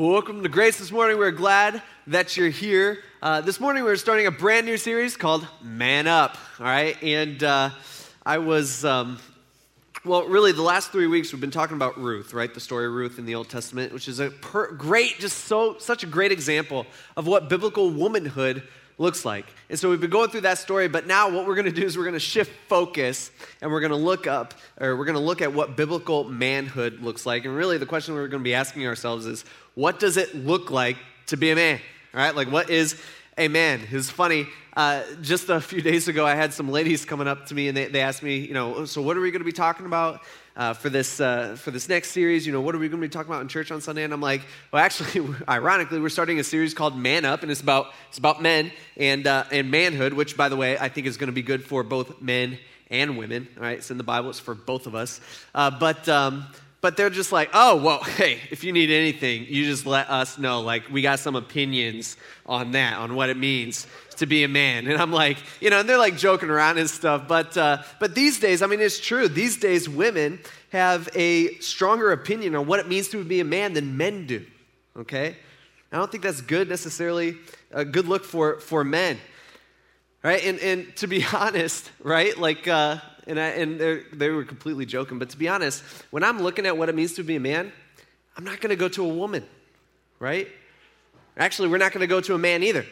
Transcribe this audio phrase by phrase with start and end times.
[0.00, 1.18] Well, welcome to Grace this morning.
[1.18, 3.00] We're glad that you're here.
[3.20, 6.38] Uh, this morning, we're starting a brand new series called Man Up.
[6.58, 7.68] All right, and uh,
[8.24, 9.18] I was, um,
[10.06, 12.54] well, really, the last three weeks we've been talking about Ruth, right?
[12.54, 15.76] The story of Ruth in the Old Testament, which is a per- great, just so
[15.78, 18.62] such a great example of what biblical womanhood
[18.96, 19.46] looks like.
[19.70, 21.86] And so we've been going through that story, but now what we're going to do
[21.86, 23.30] is we're going to shift focus
[23.62, 27.00] and we're going to look up, or we're going to look at what biblical manhood
[27.00, 27.46] looks like.
[27.46, 29.46] And really, the question we're going to be asking ourselves is,
[29.80, 31.80] what does it look like to be a man?
[32.12, 33.00] All right, like what is
[33.38, 33.80] a man?
[33.90, 34.46] It's funny.
[34.76, 37.76] Uh, just a few days ago, I had some ladies coming up to me and
[37.76, 40.20] they, they asked me, you know, so what are we going to be talking about?
[40.56, 42.46] uh, for this uh, for this next series.
[42.46, 44.04] You know, what are we going to be talking about in church on Sunday?
[44.04, 47.62] And I'm like, well, actually, ironically, we're starting a series called Man Up, and it's
[47.62, 51.16] about it's about men and uh, and manhood, which, by the way, I think is
[51.16, 52.58] going to be good for both men
[52.90, 53.48] and women.
[53.56, 55.20] All right, it's in the Bible; it's for both of us.
[55.54, 56.46] Uh, but um,
[56.80, 60.38] but they're just like, oh, well, hey, if you need anything, you just let us
[60.38, 60.60] know.
[60.60, 62.16] Like, we got some opinions
[62.46, 64.86] on that, on what it means to be a man.
[64.86, 67.26] And I'm like, you know, and they're like joking around and stuff.
[67.26, 69.28] But, uh, but these days, I mean, it's true.
[69.28, 73.72] These days, women have a stronger opinion on what it means to be a man
[73.72, 74.44] than men do,
[74.96, 75.36] okay?
[75.90, 77.36] I don't think that's good necessarily,
[77.72, 79.18] a good look for, for men,
[80.22, 80.44] right?
[80.44, 82.98] And, and to be honest, right, like, uh,
[83.30, 83.80] and, I, and
[84.12, 87.14] they were completely joking, but to be honest, when I'm looking at what it means
[87.14, 87.72] to be a man,
[88.36, 89.46] I'm not going to go to a woman,
[90.18, 90.48] right?
[91.36, 92.84] Actually, we're not going to go to a man either.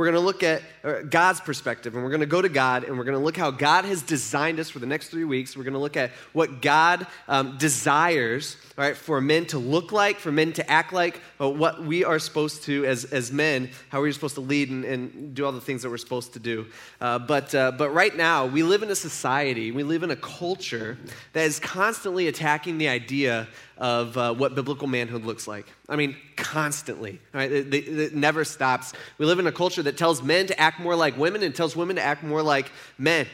[0.00, 2.84] We're going to look at uh, God's perspective and we're going to go to God
[2.84, 5.54] and we're going to look how God has designed us for the next three weeks.
[5.54, 10.16] We're going to look at what God um, desires right, for men to look like,
[10.16, 14.10] for men to act like, what we are supposed to as, as men, how we're
[14.12, 16.64] supposed to lead and, and do all the things that we're supposed to do.
[16.98, 20.16] Uh, but, uh, but right now, we live in a society, we live in a
[20.16, 20.96] culture
[21.34, 23.46] that is constantly attacking the idea
[23.80, 25.66] of uh, what biblical manhood looks like.
[25.88, 27.50] I mean, constantly, right?
[27.50, 28.92] It, it, it, never stops.
[29.16, 31.74] We live in a culture that tells men to act more like women and tells
[31.74, 33.26] women to act more like men,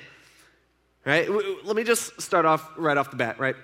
[1.05, 1.29] right?
[1.65, 3.57] Let me just start off right off the bat, right?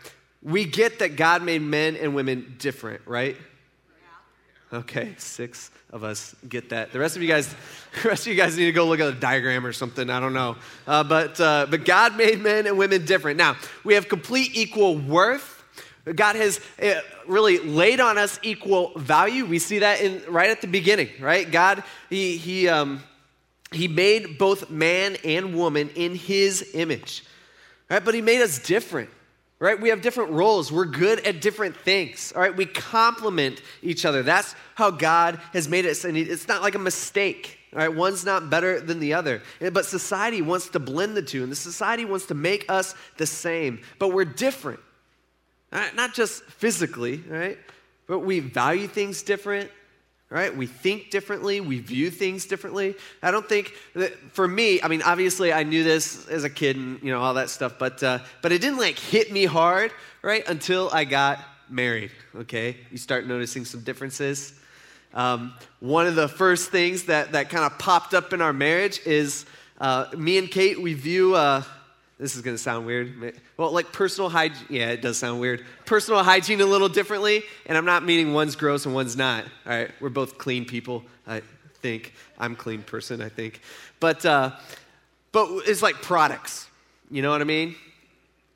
[0.42, 3.36] We get that God made men and women different, right?
[4.72, 6.92] Okay, six of us get that.
[6.92, 7.54] The rest of you guys,
[8.02, 10.10] the rest of you guys need to go look at a diagram or something.
[10.10, 10.56] I don't know,
[10.88, 13.36] uh, but uh, but God made men and women different.
[13.36, 15.61] Now we have complete equal worth
[16.04, 19.44] God has eh, really laid on us equal value.
[19.44, 21.48] We see that in right at the beginning, right?
[21.48, 23.02] God, he he um,
[23.70, 27.24] he made both man and woman in His image,
[27.88, 28.04] right?
[28.04, 29.10] But He made us different,
[29.60, 29.80] right?
[29.80, 30.72] We have different roles.
[30.72, 32.54] We're good at different things, all right?
[32.54, 34.24] We complement each other.
[34.24, 37.58] That's how God has made us, and it's not like a mistake.
[37.72, 39.40] All right, one's not better than the other.
[39.60, 42.94] Eh, but society wants to blend the two, and the society wants to make us
[43.16, 43.80] the same.
[43.98, 44.80] But we're different.
[45.72, 45.94] Right?
[45.94, 47.58] Not just physically, right?
[48.06, 49.70] But we value things different,
[50.28, 50.54] right?
[50.54, 52.94] We think differently, we view things differently.
[53.22, 56.76] I don't think that for me, I mean, obviously I knew this as a kid
[56.76, 59.92] and, you know, all that stuff, but, uh, but it didn't like hit me hard,
[60.20, 60.46] right?
[60.46, 61.38] Until I got
[61.70, 62.76] married, okay?
[62.90, 64.52] You start noticing some differences.
[65.14, 69.00] Um, one of the first things that, that kind of popped up in our marriage
[69.06, 69.46] is
[69.80, 71.62] uh, me and Kate, we view, uh,
[72.22, 73.34] this is going to sound weird.
[73.56, 75.64] Well, like personal hygiene, yeah, it does sound weird.
[75.86, 79.42] Personal hygiene a little differently, and I'm not meaning one's gross and one's not.
[79.66, 81.42] All right, we're both clean people, I
[81.80, 82.14] think.
[82.38, 83.60] I'm clean person, I think.
[83.98, 84.52] But, uh,
[85.32, 86.68] but it's like products.
[87.10, 87.74] You know what I mean?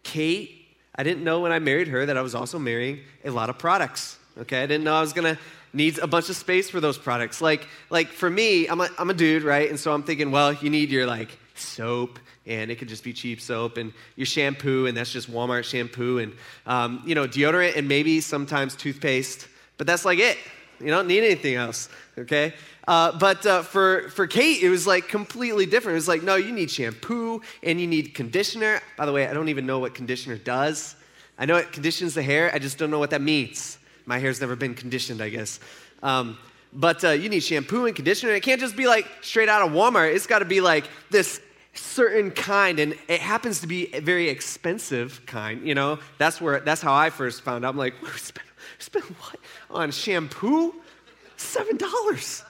[0.05, 3.51] Kate, I didn't know when I married her that I was also marrying a lot
[3.51, 4.17] of products.
[4.39, 6.99] Okay, I didn't know I was going to need a bunch of space for those
[6.99, 7.41] products.
[7.41, 9.69] Like, like for me, I'm a, I'm a dude, right?
[9.69, 13.13] And so I'm thinking, well, you need your like soap and it could just be
[13.13, 16.33] cheap soap and your shampoo and that's just walmart shampoo and
[16.67, 20.39] um, you know deodorant and maybe sometimes toothpaste but that's like it.
[20.81, 22.55] You don't need anything else okay?
[22.89, 25.95] Uh, but uh, for, for kate it was like completely different.
[25.95, 28.81] It was like no you need shampoo and you need conditioner.
[28.97, 30.97] By the way i don't even know what conditioner does.
[31.39, 33.79] I know it conditions the hair i just don't know what that means.
[34.05, 35.61] My hair's never been conditioned i guess.
[36.03, 36.39] Um,
[36.77, 38.33] but uh, you need shampoo and conditioner.
[38.33, 40.15] It can't just be like straight out of Walmart.
[40.15, 41.41] It's got to be like this
[41.77, 45.99] certain kind and it happens to be a very expensive kind you know?
[46.19, 47.71] That's where that's how i first found out.
[47.71, 48.47] I'm like spend,
[48.79, 49.39] spend what?
[49.71, 50.75] On shampoo?
[51.37, 52.43] Seven dollars?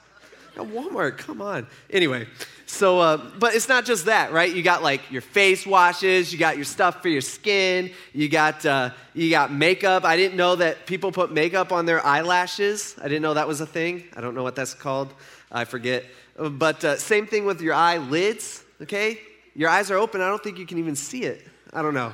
[0.55, 1.67] At walmart come on.
[1.89, 2.27] Anyway
[2.65, 4.53] so uh, but it's not just that right?
[4.53, 8.65] You got like your face washes you got your stuff for your skin you got
[8.65, 10.03] uh, you got makeup.
[10.03, 12.95] I didn't know that people put makeup on their eyelashes.
[12.99, 14.03] I didn't know that was a thing.
[14.15, 15.13] I don't know what that's called.
[15.51, 16.05] I forget.
[16.37, 19.19] But uh, same thing with your eyelids okay?
[19.55, 20.21] Your eyes are open.
[20.21, 21.47] I don't think you can even see it.
[21.73, 22.13] I don't know.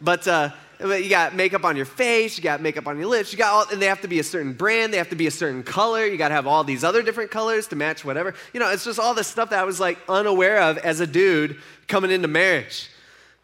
[0.00, 0.50] But, uh,
[0.80, 3.72] you got makeup on your face, you got makeup on your lips, you got all,
[3.72, 6.04] and they have to be a certain brand, they have to be a certain color,
[6.04, 8.34] you got to have all these other different colors to match whatever.
[8.52, 11.06] You know, it's just all this stuff that I was like unaware of as a
[11.06, 12.90] dude coming into marriage.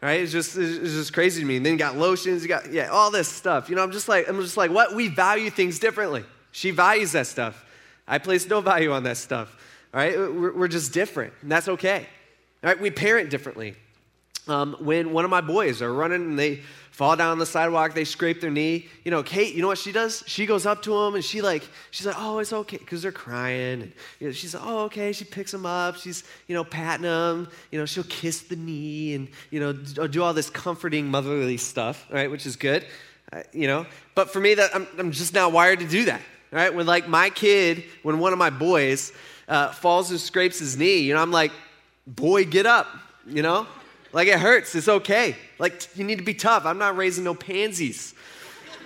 [0.01, 0.21] Right?
[0.21, 1.57] It's just it's just crazy to me.
[1.57, 3.69] And then you got lotions, you got yeah, all this stuff.
[3.69, 6.25] You know, I'm just like I'm just like what we value things differently.
[6.51, 7.63] She values that stuff.
[8.07, 9.55] I place no value on that stuff.
[9.93, 10.17] All right?
[10.17, 12.07] We're, we're just different, and that's okay.
[12.63, 12.79] Right?
[12.79, 13.75] We parent differently.
[14.47, 16.61] Um, when one of my boys are running and they
[16.91, 18.87] fall down the sidewalk, they scrape their knee.
[19.03, 20.23] You know, Kate, you know what she does?
[20.25, 23.11] She goes up to them and she like, she's like, oh, it's okay, because they're
[23.11, 23.83] crying.
[23.83, 25.13] And, you know, she's like, oh, okay.
[25.13, 25.95] She picks them up.
[25.95, 27.49] She's, you know, patting them.
[27.71, 32.05] You know, she'll kiss the knee and, you know, do all this comforting motherly stuff,
[32.11, 32.29] right?
[32.29, 32.85] Which is good,
[33.31, 33.85] uh, you know.
[34.15, 36.21] But for me, that I'm, I'm just not wired to do that,
[36.51, 36.73] right?
[36.73, 39.13] When like my kid, when one of my boys
[39.47, 41.51] uh, falls and scrapes his knee, you know, I'm like,
[42.07, 42.87] boy, get up,
[43.27, 43.67] you know.
[44.13, 44.75] Like it hurts.
[44.75, 45.35] It's okay.
[45.57, 46.65] Like you need to be tough.
[46.65, 48.13] I'm not raising no pansies.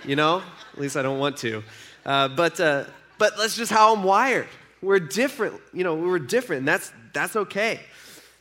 [0.04, 0.42] You know?
[0.72, 1.62] At least I don't want to.
[2.04, 2.84] Uh, but uh,
[3.18, 4.46] but that's just how I'm wired.
[4.82, 5.60] We're different.
[5.72, 7.80] You know, we're different, and that's that's okay.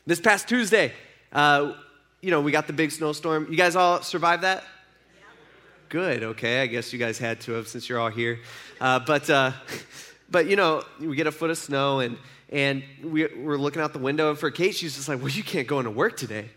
[0.05, 0.93] This past Tuesday,
[1.31, 1.73] uh,
[2.21, 3.47] you know, we got the big snowstorm.
[3.49, 4.63] You guys all survived that?
[5.89, 6.23] Good.
[6.23, 6.61] Okay.
[6.61, 8.39] I guess you guys had to have since you're all here.
[8.79, 9.53] Uh, but uh,
[10.29, 12.17] but you know, we get a foot of snow and.
[12.49, 15.43] And we, we're looking out the window, and for Kate, she's just like, Well, you
[15.43, 16.49] can't go into work today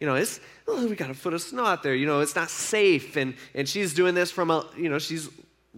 [0.00, 1.94] you know, it's, oh, we got a foot of snow out there.
[1.94, 3.16] You know, it's not safe.
[3.16, 5.28] And, and she's doing this from a, you know, she's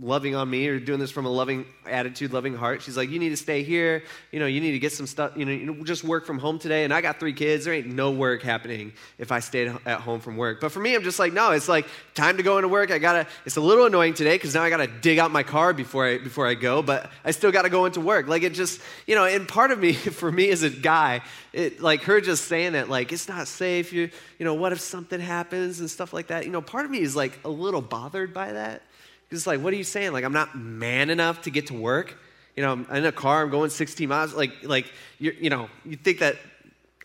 [0.01, 2.83] loving on me or doing this from a loving attitude, loving heart.
[2.83, 4.03] She's like, you need to stay here.
[4.33, 6.59] You know, you need to get some stuff, you know, you just work from home
[6.59, 6.85] today.
[6.85, 7.65] And I got three kids.
[7.65, 10.61] There ain't no work happening if I stayed at home from work.
[10.61, 12.91] But for me, I'm just like, no, it's like time to go into work.
[12.91, 15.73] I gotta, it's a little annoying today because now I gotta dig out my car
[15.73, 18.29] before I, before I go, but I still gotta go into work.
[18.29, 21.23] Like it just, you know, and part of me, for me as a guy,
[21.53, 23.93] it, like her just saying that, like, it's not safe.
[23.93, 26.45] You, you know, what if something happens and stuff like that?
[26.45, 28.83] You know, part of me is like a little bothered by that
[29.31, 30.13] it's like, what are you saying?
[30.13, 32.17] Like, I'm not man enough to get to work.
[32.57, 34.35] You know, I'm in a car, I'm going 16 miles.
[34.35, 36.37] Like, like you you know, you think that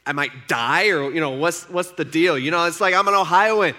[0.06, 2.38] I might die or, you know, what's, what's the deal?
[2.38, 3.74] You know, it's like I'm an Ohioan.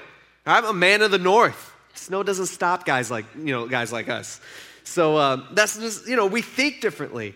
[0.46, 1.73] I'm a man of the North.
[1.94, 4.41] Snow doesn't stop guys like, you know, guys like us.
[4.85, 7.35] So uh, that's just, you know, we think differently.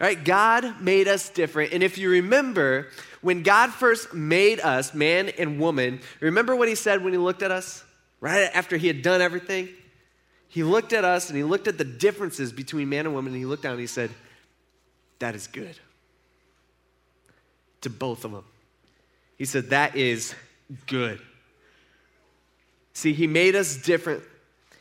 [0.00, 0.22] Right?
[0.22, 1.72] God made us different.
[1.72, 2.88] And if you remember,
[3.22, 7.42] when God first made us, man and woman, remember what he said when he looked
[7.42, 7.84] at us?
[8.20, 9.68] Right after he had done everything?
[10.54, 13.40] He looked at us and he looked at the differences between man and woman and
[13.40, 14.08] he looked down and he said,
[15.18, 15.76] That is good.
[17.80, 18.44] To both of them.
[19.36, 20.32] He said, That is
[20.86, 21.20] good.
[22.92, 24.22] See, he made us different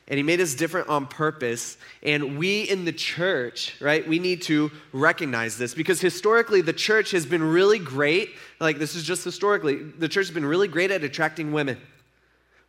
[0.07, 1.75] and he made us different on purpose.
[2.03, 7.09] And we in the church, right, we need to recognize this because historically the church
[7.09, 8.29] has been really great.
[8.59, 11.81] Like, this is just historically, the church has been really great at attracting women,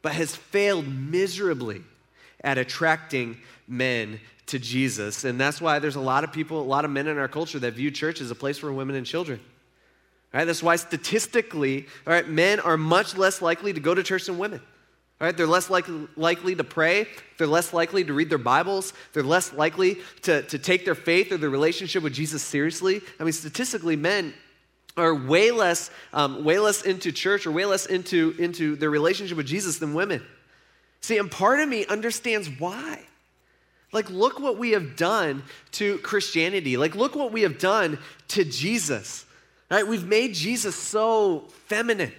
[0.01, 1.83] but has failed miserably
[2.45, 5.25] at attracting men to Jesus.
[5.25, 7.59] And that's why there's a lot of people, a lot of men in our culture
[7.59, 9.41] that view church as a place for women and children.
[10.33, 10.45] Right?
[10.45, 14.37] That's why statistically, all right, men are much less likely to go to church than
[14.37, 14.61] women.
[15.21, 15.37] All right?
[15.37, 17.07] They're less likely, likely to pray.
[17.39, 18.93] They're less likely to read their Bibles.
[19.13, 23.01] They're less likely to, to take their faith or their relationship with Jesus seriously.
[23.19, 24.35] I mean, statistically, men
[24.97, 29.37] are way less, um, way less into church or way less into, into their relationship
[29.37, 30.23] with Jesus than women.
[31.05, 32.99] See, and part of me understands why.
[33.93, 35.43] Like, look what we have done
[35.73, 36.79] to Christianity.
[36.79, 39.27] Like, look what we have done to Jesus.
[39.71, 39.87] Right?
[39.87, 42.11] We've made Jesus so feminine.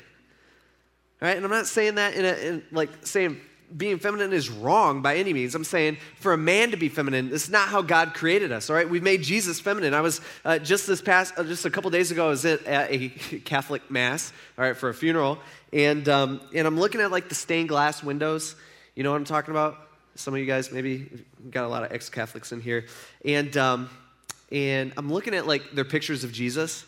[1.20, 1.36] Right?
[1.36, 3.42] And I'm not saying that in, a, in like saying
[3.75, 5.56] being feminine is wrong by any means.
[5.56, 8.70] I'm saying for a man to be feminine, it's not how God created us.
[8.70, 9.96] All right, we've made Jesus feminine.
[9.96, 12.62] I was uh, just this past, uh, just a couple days ago, I was at,
[12.68, 13.10] a
[13.46, 14.32] Catholic mass.
[14.60, 15.39] All right, for a funeral,
[15.74, 18.56] and um, and I'm looking at like the stained glass windows,
[18.96, 19.78] you know what I'm talking about?
[20.16, 21.10] Some of you guys maybe
[21.52, 22.86] got a lot of ex Catholics in here.
[23.25, 23.90] And, um,
[24.52, 26.86] and I'm looking at like their pictures of Jesus.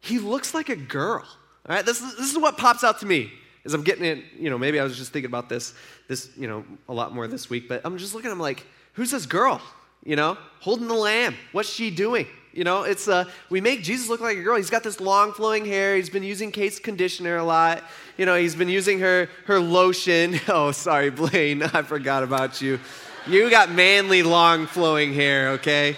[0.00, 1.24] He looks like a girl.
[1.68, 3.30] All right, this is, this is what pops out to me
[3.64, 4.24] as I'm getting it.
[4.38, 5.74] You know, maybe I was just thinking about this,
[6.08, 9.10] this, you know, a lot more this week, but I'm just looking, I'm like, who's
[9.12, 9.60] this girl?
[10.04, 11.36] You know, holding the lamb.
[11.52, 12.26] What's she doing?
[12.52, 14.56] You know, it's uh, we make Jesus look like a girl.
[14.56, 15.94] He's got this long flowing hair.
[15.94, 17.84] He's been using Kate's conditioner a lot.
[18.16, 20.38] You know, he's been using her her lotion.
[20.48, 22.80] Oh, sorry, Blaine, I forgot about you.
[23.26, 25.96] You got manly long flowing hair, okay?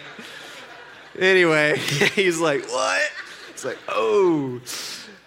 [1.18, 1.78] Anyway,
[2.14, 3.10] he's like, what?
[3.50, 4.60] It's like, oh.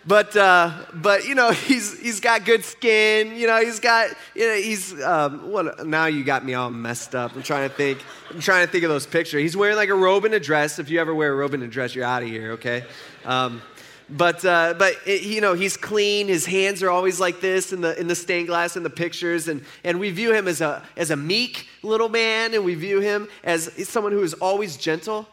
[0.07, 3.35] But, uh, but you know, he's, he's got good skin.
[3.35, 7.15] You know, he's got, you know, he's, um, what, now you got me all messed
[7.15, 7.35] up.
[7.35, 9.41] I'm trying to think, I'm trying to think of those pictures.
[9.41, 10.79] He's wearing like a robe and a dress.
[10.79, 12.83] If you ever wear a robe and a dress, you're out of here, okay?
[13.25, 13.62] Um,
[14.09, 16.27] but uh, but it, you know he's clean.
[16.27, 19.47] His hands are always like this in the in the stained glass in the pictures,
[19.47, 23.00] and and we view him as a as a meek little man, and we view
[23.00, 25.27] him as someone who is always gentle.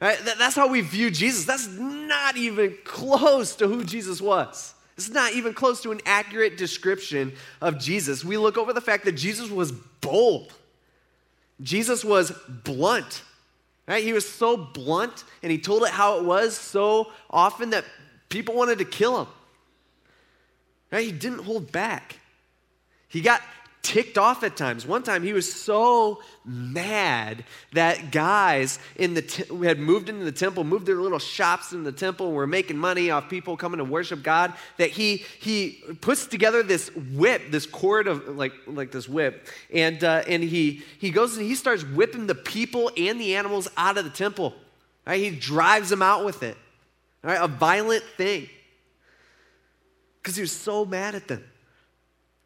[0.00, 0.18] Right?
[0.38, 1.44] That's how we view Jesus.
[1.44, 4.74] That's not even close to who Jesus was.
[4.96, 8.24] It's not even close to an accurate description of Jesus.
[8.24, 10.52] We look over the fact that Jesus was bold.
[11.62, 13.22] Jesus was blunt.
[13.86, 14.04] Right?
[14.04, 17.84] He was so blunt and he told it how it was so often that
[18.28, 19.28] people wanted to kill him.
[20.92, 21.04] Right?
[21.04, 22.18] He didn't hold back.
[23.08, 23.42] He got
[23.82, 24.86] ticked off at times.
[24.86, 30.32] One time he was so mad that guys in the te- had moved into the
[30.32, 33.78] temple, moved their little shops in the temple, and were making money off people coming
[33.78, 34.52] to worship God.
[34.76, 40.02] That he he puts together this whip, this cord of like like this whip, and
[40.04, 43.98] uh, and he he goes and he starts whipping the people and the animals out
[43.98, 44.54] of the temple.
[45.06, 45.20] Right?
[45.20, 46.56] He drives them out with it.
[47.22, 47.40] Right?
[47.40, 48.48] A violent thing
[50.22, 51.44] because he was so mad at them.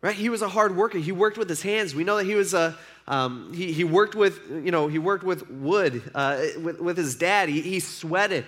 [0.04, 0.14] Right?
[0.14, 0.98] He was a hard worker.
[0.98, 1.94] He worked with his hands.
[1.94, 2.76] We know that he was a
[3.08, 7.16] um, he, he worked with you know he worked with wood uh, with, with his
[7.16, 7.48] dad.
[7.48, 8.44] He, he sweated.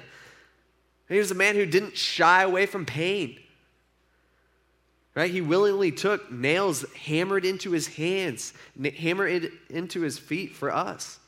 [1.08, 3.38] He was a man who didn't shy away from pain.
[5.14, 5.30] Right?
[5.30, 8.52] He willingly took nails hammered into his hands,
[8.98, 11.18] hammered into his feet for us.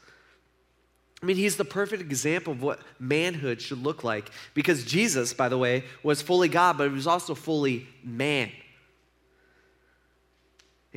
[1.22, 5.48] I mean, he's the perfect example of what manhood should look like because Jesus, by
[5.48, 8.50] the way, was fully God, but he was also fully man.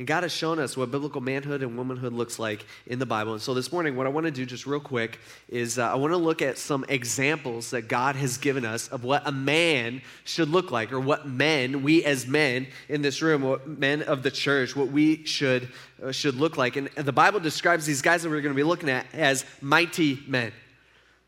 [0.02, 3.34] And God has shown us what biblical manhood and womanhood looks like in the Bible.
[3.34, 5.94] And so this morning, what I want to do just real quick is uh, I
[5.94, 10.02] want to look at some examples that God has given us of what a man
[10.24, 14.24] should look like, or what men, we as men in this room, what men of
[14.24, 15.68] the church, what we should,
[16.02, 16.74] uh, should look like.
[16.74, 20.20] And the Bible describes these guys that we're going to be looking at as mighty
[20.26, 20.50] men,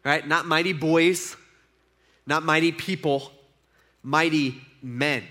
[0.04, 0.26] right?
[0.26, 1.37] Not mighty boys,
[2.26, 3.31] not mighty people,
[4.02, 5.23] mighty men.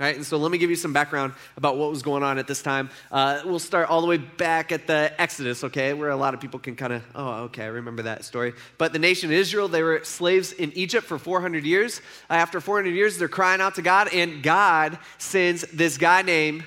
[0.00, 2.46] Right, and so let me give you some background about what was going on at
[2.46, 2.88] this time.
[3.12, 6.40] Uh, we'll start all the way back at the Exodus, okay, where a lot of
[6.40, 8.54] people can kind of, oh, okay, I remember that story.
[8.78, 12.00] But the nation of Israel, they were slaves in Egypt for 400 years.
[12.30, 16.64] After 400 years, they're crying out to God, and God sends this guy named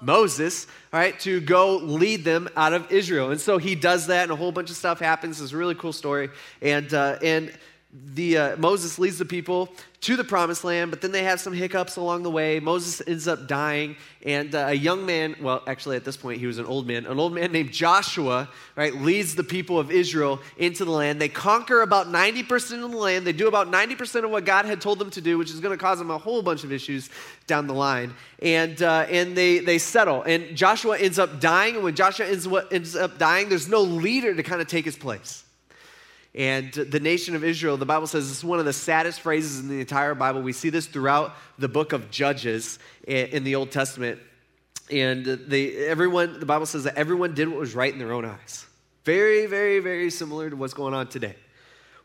[0.00, 3.30] Moses, all right, to go lead them out of Israel.
[3.30, 5.40] And so he does that, and a whole bunch of stuff happens.
[5.40, 6.30] It's a really cool story.
[6.60, 7.52] And, uh, and
[7.90, 9.70] the, uh, Moses leads the people
[10.02, 12.60] to the promised land, but then they have some hiccups along the way.
[12.60, 16.46] Moses ends up dying, and uh, a young man, well, actually at this point he
[16.46, 20.38] was an old man, an old man named Joshua, right, leads the people of Israel
[20.58, 21.18] into the land.
[21.18, 23.26] They conquer about 90% of the land.
[23.26, 25.76] They do about 90% of what God had told them to do, which is going
[25.76, 27.08] to cause them a whole bunch of issues
[27.46, 28.12] down the line.
[28.42, 30.22] And, uh, and they, they settle.
[30.24, 34.34] And Joshua ends up dying, and when Joshua ends, ends up dying, there's no leader
[34.34, 35.44] to kind of take his place.
[36.34, 39.60] And the nation of Israel, the Bible says this is one of the saddest phrases
[39.60, 40.42] in the entire Bible.
[40.42, 44.20] We see this throughout the book of Judges in the Old Testament.
[44.90, 48.24] And they, everyone, the Bible says that everyone did what was right in their own
[48.24, 48.66] eyes.
[49.04, 51.34] Very, very, very similar to what's going on today.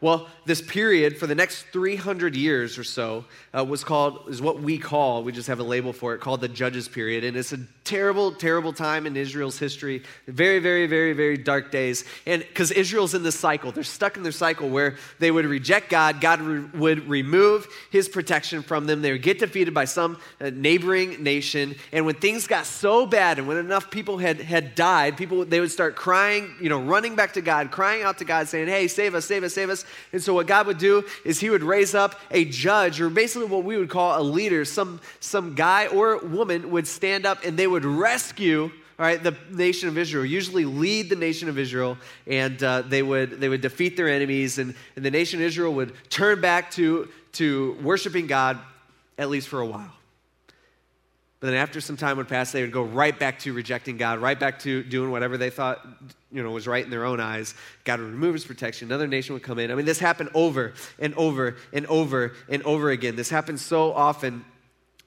[0.04, 3.24] Well, this period for the next 300 years or so
[3.58, 6.42] uh, was called, is what we call, we just have a label for it, called
[6.42, 7.24] the Judges period.
[7.24, 10.04] And it's a terrible, terrible time in Israel's history.
[10.28, 12.06] Very, very, very, very dark days.
[12.26, 15.90] And because Israel's in this cycle, they're stuck in their cycle where they would reject
[15.90, 19.02] God, God re- would remove his protection from them.
[19.02, 21.76] They would get defeated by some uh, neighboring nation.
[21.92, 25.60] And when things got so bad and when enough people had, had died, people, they
[25.60, 28.88] would start crying, you know, running back to God, crying out to God, saying, hey,
[28.88, 29.86] save us, save us, save us.
[30.12, 33.48] And so what God would do is he would raise up a judge, or basically
[33.48, 34.64] what we would call a leader.
[34.64, 39.36] Some, some guy or woman would stand up and they would rescue all right, the
[39.50, 43.62] nation of Israel, usually lead the nation of Israel, and uh, they, would, they would
[43.62, 48.28] defeat their enemies, and, and the nation of Israel would turn back to, to worshiping
[48.28, 48.60] God,
[49.18, 49.92] at least for a while.
[51.40, 54.20] But then after some time would pass, they would go right back to rejecting God,
[54.20, 55.86] right back to doing whatever they thought
[56.32, 57.56] you know, was right in their own eyes.
[57.84, 58.88] God would remove his protection.
[58.88, 59.72] Another nation would come in.
[59.72, 63.16] I mean, this happened over and over and over and over again.
[63.16, 64.46] This happened so often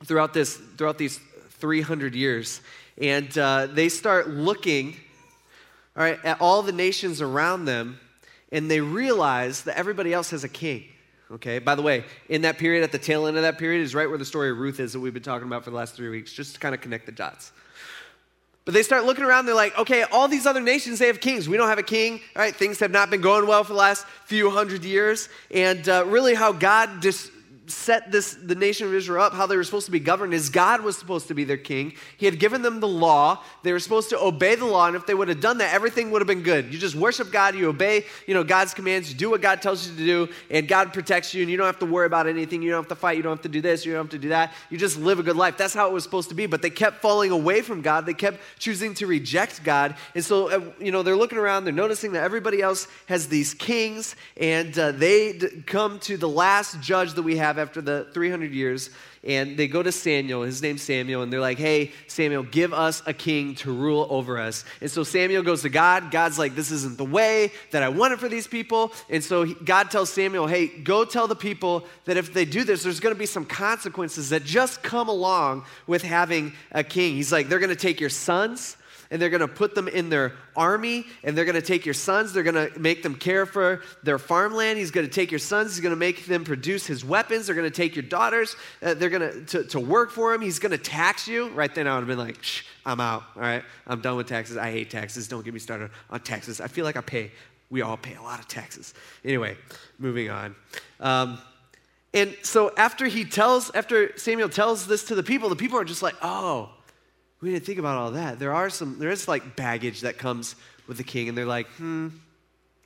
[0.05, 1.19] throughout, this, throughout these
[1.59, 2.61] 300 years.
[2.99, 4.97] And uh, they start looking
[5.97, 7.99] all right, at all the nations around them,
[8.53, 10.85] and they realize that everybody else has a king.
[11.31, 13.95] Okay, by the way, in that period, at the tail end of that period, is
[13.95, 15.95] right where the story of Ruth is that we've been talking about for the last
[15.97, 17.51] three weeks, just to kind of connect the dots.
[18.65, 21.49] But they start looking around, they're like, okay, all these other nations, they have kings.
[21.49, 22.21] We don't have a king.
[22.35, 25.29] All right, things have not been going well for the last few hundred years.
[25.51, 27.31] And uh, really, how God dis-
[27.67, 30.49] set this the nation of Israel up, how they were supposed to be governed, is
[30.49, 31.93] God was supposed to be their king.
[32.17, 33.43] He had given them the law.
[33.63, 36.11] They were supposed to obey the law, and if they would have done that, everything
[36.11, 36.73] would have been good.
[36.73, 39.89] You just worship God, you obey, you know, God's commands, you do what God tells
[39.89, 42.63] you to do, and God protects you, and you don't have to worry about anything.
[42.63, 44.19] You don't have to fight, you don't have to do this, you don't have to
[44.19, 44.53] do that.
[44.71, 45.57] You just live a good life.
[45.57, 46.47] That's how it was supposed to be.
[46.47, 48.07] But they kept falling away from God.
[48.07, 49.97] They kept choosing to reject God.
[50.15, 53.55] And so, uh, you know, they're looking around, they're noticing that everybody else has these
[53.55, 58.07] kings, and uh, they d- come to the last judge that we have after the
[58.13, 58.91] 300 years,
[59.25, 63.03] and they go to Samuel, his name's Samuel, and they're like, hey, Samuel, give us
[63.07, 64.65] a king to rule over us.
[64.81, 66.11] And so Samuel goes to God.
[66.11, 68.93] God's like, this isn't the way that I wanted for these people.
[69.11, 72.85] And so God tells Samuel, hey, go tell the people that if they do this,
[72.85, 77.15] there's going to be some consequences that just come along with having a king.
[77.17, 78.77] He's like, they're going to take your sons
[79.11, 81.95] and they're going to put them in their army and they're going to take your
[81.95, 85.39] sons they're going to make them care for their farmland he's going to take your
[85.39, 88.57] sons he's going to make them produce his weapons they're going to take your daughters
[88.83, 91.49] uh, they're going to, to work for him he's going to tax you.
[91.51, 93.63] Right then i would have been like Shh, i'm out all right?
[93.87, 96.61] I'm done with taxes i hate taxes don't get me started on taxes.
[96.61, 97.33] I feel like i pay
[97.71, 98.95] we all pay a lot of taxes.
[99.25, 99.57] Anyway
[99.99, 100.55] moving on.
[101.01, 101.39] Um,
[102.15, 105.85] and so after he tells after samuel tells this to the people the people are
[105.85, 106.71] just like oh
[107.41, 108.39] we didn't think about all that.
[108.39, 111.67] There are some, there is like baggage that comes with the king, and they're like,
[111.77, 112.09] hmm,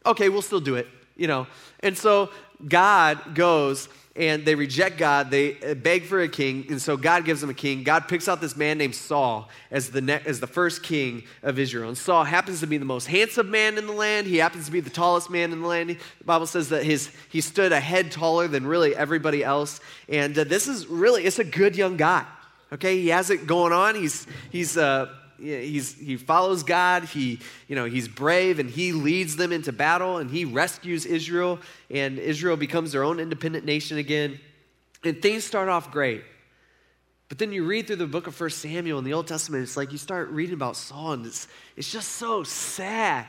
[0.05, 1.47] okay, we'll still do it, you know.
[1.81, 2.31] And so
[2.67, 5.31] God goes and they reject God.
[5.31, 7.85] They uh, beg for a king, and so God gives them a king.
[7.85, 11.59] God picks out this man named Saul as the, ne- as the first king of
[11.59, 11.89] Israel.
[11.89, 14.27] And Saul happens to be the most handsome man in the land.
[14.27, 15.91] He happens to be the tallest man in the land.
[15.91, 19.81] The Bible says that his, he stood a head taller than really everybody else.
[20.09, 22.27] And uh, this is really, it's a good young guy.
[22.73, 23.95] Okay, he has it going on.
[23.95, 25.09] He's, he's, uh,
[25.39, 27.05] he's, he follows God.
[27.05, 31.59] He, you know, he's brave and he leads them into battle and he rescues Israel.
[31.91, 34.39] And Israel becomes their own independent nation again.
[35.03, 36.23] And things start off great.
[37.29, 39.77] But then you read through the book of First Samuel in the Old Testament, it's
[39.77, 41.47] like you start reading about Saul and it's,
[41.77, 43.27] it's just so sad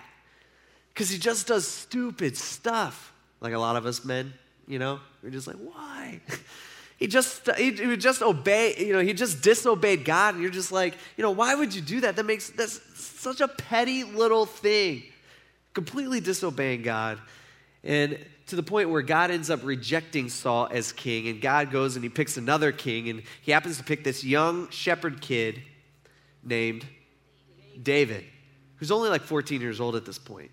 [0.93, 3.13] because he just does stupid stuff.
[3.39, 4.33] Like a lot of us men,
[4.67, 4.99] you know?
[5.23, 6.19] We're just like, why?
[7.01, 10.35] He just, he, he just obey, you know, he just disobeyed God.
[10.35, 12.15] And you're just like, you know, why would you do that?
[12.15, 15.01] That makes, that's such a petty little thing.
[15.73, 17.17] Completely disobeying God.
[17.83, 21.27] And to the point where God ends up rejecting Saul as king.
[21.27, 23.09] And God goes and he picks another king.
[23.09, 25.59] And he happens to pick this young shepherd kid
[26.43, 26.85] named
[27.81, 28.25] David,
[28.75, 30.51] who's only like 14 years old at this point.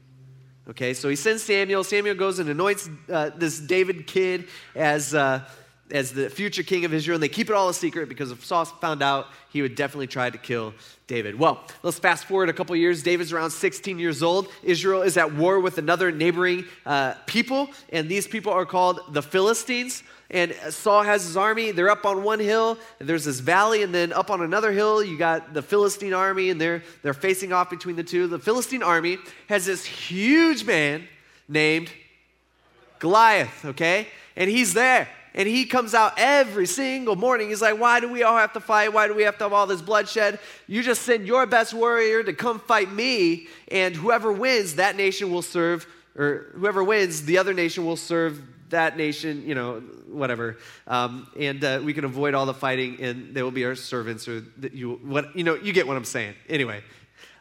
[0.71, 1.85] Okay, so he sends Samuel.
[1.85, 5.47] Samuel goes and anoints uh, this David kid as, uh,
[5.91, 8.45] as the future king of Israel, and they keep it all a secret because if
[8.45, 10.75] Saul found out, he would definitely try to kill
[11.07, 11.39] David.
[11.39, 13.03] Well, let's fast forward a couple years.
[13.03, 14.49] David's around 16 years old.
[14.63, 19.23] Israel is at war with another neighboring uh, people, and these people are called the
[19.23, 20.03] Philistines.
[20.31, 21.71] And Saul has his army.
[21.71, 22.77] They're up on one hill.
[22.99, 26.61] there's this valley, and then up on another hill, you got the Philistine army, and
[26.61, 28.27] they're they're facing off between the two.
[28.27, 29.17] The Philistine army
[29.49, 31.09] has this huge man
[31.49, 31.91] named
[32.99, 33.65] Goliath.
[33.65, 35.09] Okay, and he's there.
[35.39, 37.49] And he comes out every single morning.
[37.49, 38.93] He's like, Why do we all have to fight?
[38.93, 40.41] Why do we have to have all this bloodshed?
[40.67, 45.31] You just send your best warrior to come fight me, and whoever wins, that nation
[45.31, 50.59] will serve, or whoever wins, the other nation will serve that nation, you know, whatever.
[50.89, 54.27] Um, and uh, we can avoid all the fighting, and they will be our servants,
[54.27, 56.35] or you, what, you know, you get what I'm saying.
[56.49, 56.83] Anyway.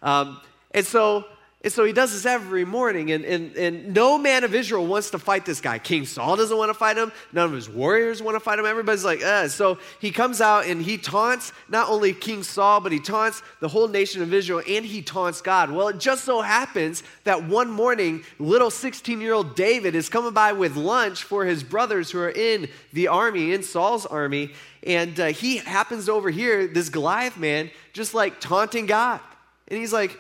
[0.04, 0.40] Um,
[0.72, 1.26] and so
[1.64, 5.10] and so he does this every morning, and, and, and no man of Israel wants
[5.10, 5.80] to fight this guy.
[5.80, 7.12] King Saul doesn't want to fight him.
[7.34, 8.68] None of his warriors want to fight him.
[8.68, 9.48] Everybody's like, eh.
[9.48, 13.68] So he comes out and he taunts not only King Saul, but he taunts the
[13.68, 15.72] whole nation of Israel and he taunts God.
[15.72, 20.34] Well, it just so happens that one morning, little 16 year old David is coming
[20.34, 24.52] by with lunch for his brothers who are in the army, in Saul's army.
[24.84, 29.22] And uh, he happens to overhear this Goliath man just like taunting God.
[29.70, 30.18] And he's like,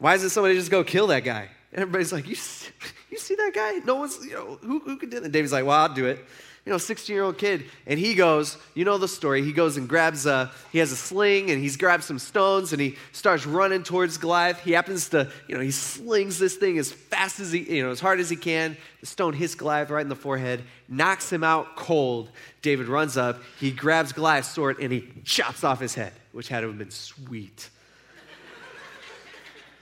[0.00, 1.46] why doesn't somebody just go kill that guy?
[1.72, 2.30] And everybody's like, you,
[3.10, 3.80] you see that guy?
[3.84, 5.30] No one's, you know, who, who could do that?
[5.30, 6.24] David's like, well, I'll do it.
[6.64, 7.64] You know, 16 year old kid.
[7.86, 9.42] And he goes, you know the story.
[9.42, 12.80] He goes and grabs, a, he has a sling and he's grabbed some stones and
[12.80, 14.60] he starts running towards Goliath.
[14.60, 17.90] He happens to, you know, he slings this thing as fast as he, you know,
[17.90, 18.78] as hard as he can.
[19.00, 22.30] The stone hits Goliath right in the forehead, knocks him out cold.
[22.62, 26.60] David runs up, he grabs Goliath's sword and he chops off his head, which had
[26.60, 27.68] to have been sweet.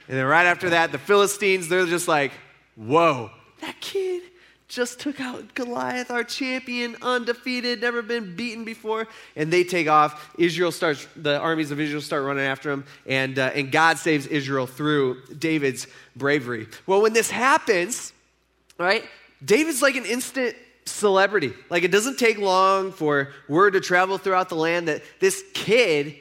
[0.08, 2.32] And then right after that, the Philistines, they're just like,
[2.76, 4.22] whoa, that kid
[4.68, 9.08] just took out Goliath, our champion, undefeated, never been beaten before.
[9.34, 10.34] And they take off.
[10.38, 12.84] Israel starts, the armies of Israel start running after him.
[13.06, 16.68] And, uh, and God saves Israel through David's bravery.
[16.86, 18.12] Well, when this happens,
[18.78, 19.04] right,
[19.42, 21.54] David's like an instant celebrity.
[21.70, 26.16] Like it doesn't take long for word to travel throughout the land that this kid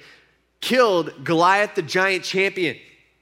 [0.62, 2.78] killed Goliath the giant champion.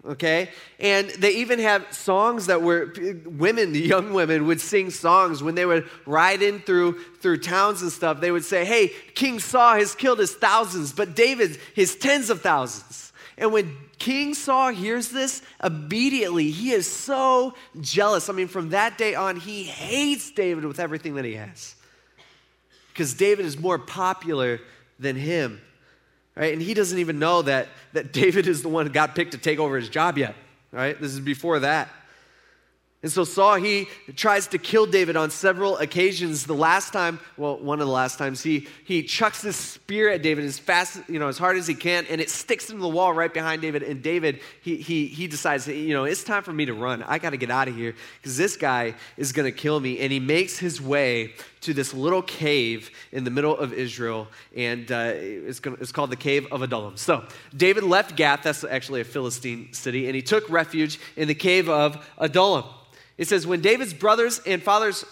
[0.08, 0.50] Okay?
[0.80, 2.94] And they even have songs that were
[3.26, 7.82] women, the young women would sing songs when they would ride in through through towns
[7.82, 8.22] and stuff.
[8.22, 12.42] They would say, "Hey, King Saul has killed his thousands, but David his tens of
[12.42, 18.30] thousands." And when King Saul hears this, immediately he is so jealous.
[18.30, 21.76] I mean, from that day on, he hates David with everything that he has.
[22.94, 24.62] Because David is more popular
[25.00, 25.62] than him.
[26.36, 26.54] Right?
[26.54, 29.38] And he doesn't even know that, that David is the one who got picked to
[29.38, 30.36] take over his job yet.
[30.72, 31.00] Right?
[31.00, 31.90] This is before that.
[33.06, 36.48] And so Saul, he tries to kill David on several occasions.
[36.48, 40.24] The last time, well, one of the last times, he, he chucks this spear at
[40.24, 42.90] David as fast, you know, as hard as he can, and it sticks into the
[42.90, 43.84] wall right behind David.
[43.84, 47.04] And David, he, he, he decides, you know, it's time for me to run.
[47.04, 50.00] I got to get out of here because this guy is going to kill me.
[50.00, 51.36] And he makes his way
[51.66, 56.12] to this little cave in the middle of Israel, and uh, it's, gonna, it's, called
[56.12, 56.98] the Cave of Adullam.
[56.98, 57.26] So
[57.56, 61.70] David left Gath, that's actually a Philistine city, and he took refuge in the Cave
[61.70, 62.66] of Adullam.
[63.18, 65.06] It says, when David's brothers and fathers,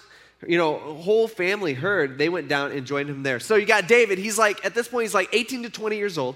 [0.48, 3.39] you know, whole family heard, they went down and joined him there.
[3.39, 4.18] So you got David.
[4.18, 6.36] He's like, at this point, he's like 18 to 20 years old,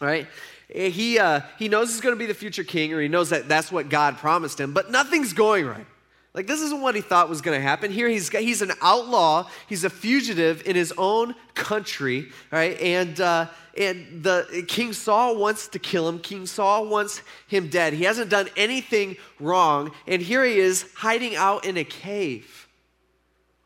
[0.00, 0.26] right?
[0.68, 3.48] He, uh, he knows he's going to be the future king, or he knows that
[3.48, 5.86] that's what God promised him, but nothing's going right.
[6.32, 7.90] Like, this isn't what he thought was going to happen.
[7.90, 12.80] Here, he's, he's an outlaw, he's a fugitive in his own country, right?
[12.80, 16.20] And, uh, and the King Saul wants to kill him.
[16.20, 17.94] King Saul wants him dead.
[17.94, 19.92] He hasn't done anything wrong.
[20.06, 22.68] And here he is hiding out in a cave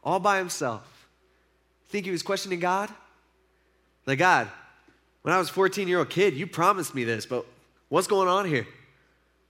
[0.03, 1.09] all by himself.
[1.89, 2.91] Think he was questioning God?
[4.07, 4.49] Like, God,
[5.23, 7.47] when I was a 14 year old kid, you promised me this, but
[7.89, 8.67] what's going on here?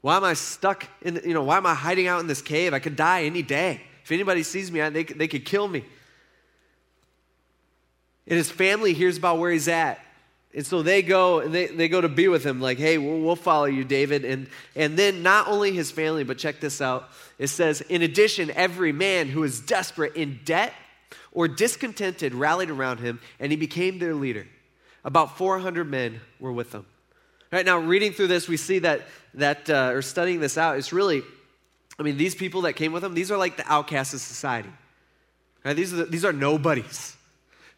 [0.05, 2.75] Why am I stuck in, you know, why am I hiding out in this cave?
[2.75, 3.81] I could die any day.
[4.03, 5.83] If anybody sees me, they, they could kill me.
[8.27, 9.99] And his family hears about where he's at.
[10.55, 13.19] And so they go and they, they go to be with him, like, hey, we'll,
[13.21, 14.27] we'll follow you, David.
[14.27, 17.09] And, and then not only his family, but check this out.
[17.39, 20.75] It says, in addition, every man who is desperate in debt
[21.33, 24.47] or discontented rallied around him, and he became their leader.
[25.03, 26.85] About 400 men were with him.
[27.55, 29.03] Right now, reading through this, we see that,
[29.35, 31.23] that uh, or studying this out, it's really,
[32.01, 34.71] I mean, these people that came with them, these are like the outcasts of society.
[35.65, 35.77] Right?
[35.77, 37.14] These, are the, these are nobodies.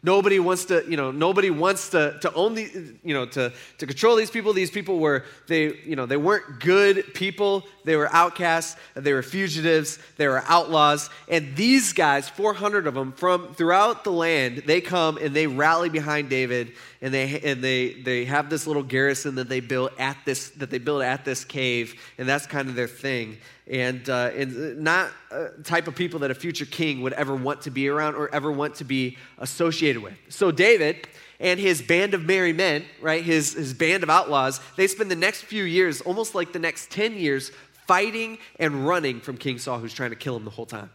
[0.07, 3.85] Nobody wants to, you know, nobody wants to, to own the, you know, to, to
[3.85, 4.53] control these people.
[4.53, 7.67] These people were, they, you know, they weren't good people.
[7.83, 8.77] They were outcasts.
[8.95, 9.99] They were fugitives.
[10.15, 11.09] They were outlaws.
[11.27, 15.89] And these guys, 400 of them from throughout the land, they come and they rally
[15.89, 20.15] behind David and they, and they, they have this little garrison that they built at
[20.23, 21.99] this, that they built at this cave.
[22.17, 26.31] And that's kind of their thing and, uh, and not a type of people that
[26.31, 30.01] a future king would ever want to be around or ever want to be associated
[30.01, 30.13] with.
[30.29, 31.07] So David
[31.39, 35.15] and his band of merry men, right, his, his band of outlaws, they spend the
[35.15, 37.51] next few years, almost like the next 10 years,
[37.87, 40.89] fighting and running from King Saul, who's trying to kill him the whole time.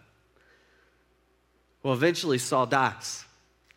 [1.83, 3.25] Well, eventually Saul dies.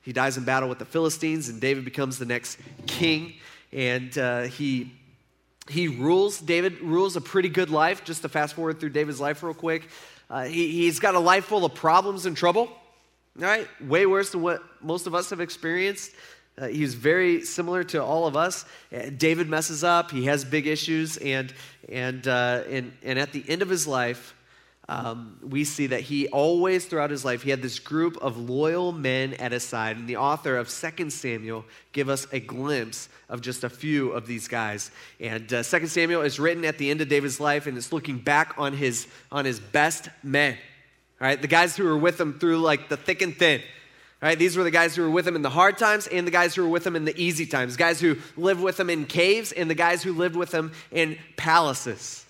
[0.01, 3.33] He dies in battle with the Philistines, and David becomes the next king,
[3.73, 4.91] and uh, he
[5.69, 6.39] he rules.
[6.39, 8.03] David rules a pretty good life.
[8.03, 9.89] Just to fast forward through David's life real quick,
[10.29, 12.69] uh, he, he's got a life full of problems and trouble,
[13.35, 13.67] right?
[13.81, 16.11] Way worse than what most of us have experienced.
[16.57, 18.63] Uh, he's very similar to all of us.
[18.93, 20.11] Uh, David messes up.
[20.11, 21.53] He has big issues, and
[21.89, 24.34] and uh, and and at the end of his life,
[24.87, 28.91] um, we see that he always, throughout his life, he had this group of loyal
[28.91, 29.97] men at his side.
[29.97, 34.27] And the author of 2 Samuel give us a glimpse of just a few of
[34.27, 34.91] these guys.
[35.19, 38.19] And uh, 2 Samuel is written at the end of David's life, and it's looking
[38.19, 40.53] back on his, on his best men.
[41.19, 43.61] All right, the guys who were with him through like the thick and thin.
[44.21, 46.31] Right, these were the guys who were with him in the hard times and the
[46.31, 47.77] guys who were with him in the easy times.
[47.77, 51.19] Guys who lived with him in caves and the guys who lived with him in
[51.37, 52.24] palaces.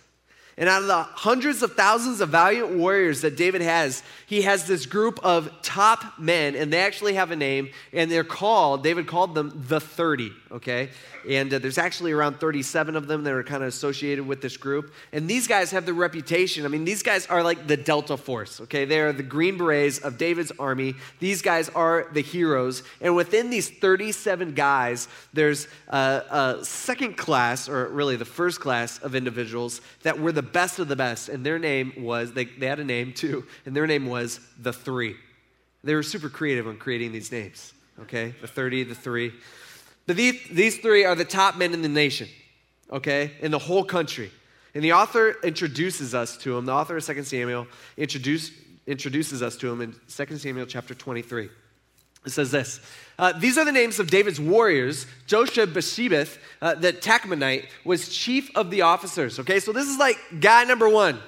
[0.57, 4.65] And out of the hundreds of thousands of valiant warriors that David has, he has
[4.65, 9.05] this group of top men, and they actually have a name, and they're called, David
[9.05, 10.89] called them the 30, okay?
[11.29, 14.55] And uh, there's actually around 37 of them that are kind of associated with this
[14.55, 14.93] group.
[15.11, 16.65] And these guys have the reputation.
[16.65, 18.85] I mean, these guys are like the Delta Force, okay?
[18.85, 20.95] They are the Green Berets of David's army.
[21.19, 22.83] These guys are the heroes.
[23.01, 28.99] And within these 37 guys, there's a, a second class, or really the first class
[28.99, 31.29] of individuals that were the best of the best.
[31.29, 34.73] And their name was, they, they had a name too, and their name was the
[34.73, 35.15] Three.
[35.83, 38.33] They were super creative on creating these names, okay?
[38.41, 39.33] The 30, the Three.
[40.07, 42.27] But these, these three are the top men in the nation,
[42.91, 44.31] okay, in the whole country.
[44.75, 46.65] And the author introduces us to them.
[46.65, 47.65] The author of 2 Samuel
[47.97, 48.51] introduce,
[48.85, 51.49] introduces us to him in 2 Samuel chapter 23.
[52.25, 52.79] It says this
[53.19, 55.05] uh, These are the names of David's warriors.
[55.27, 59.39] Josheb-basshebeth, uh, the Tahkemonite, was chief of the officers.
[59.39, 61.19] Okay, so this is like guy number one,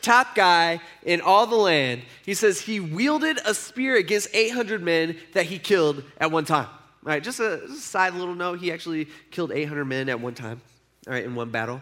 [0.00, 2.02] top guy in all the land.
[2.24, 6.66] He says he wielded a spear against 800 men that he killed at one time.
[6.66, 10.20] All right, just a, just a side little note he actually killed 800 men at
[10.20, 10.62] one time,
[11.06, 11.80] all right, in one battle.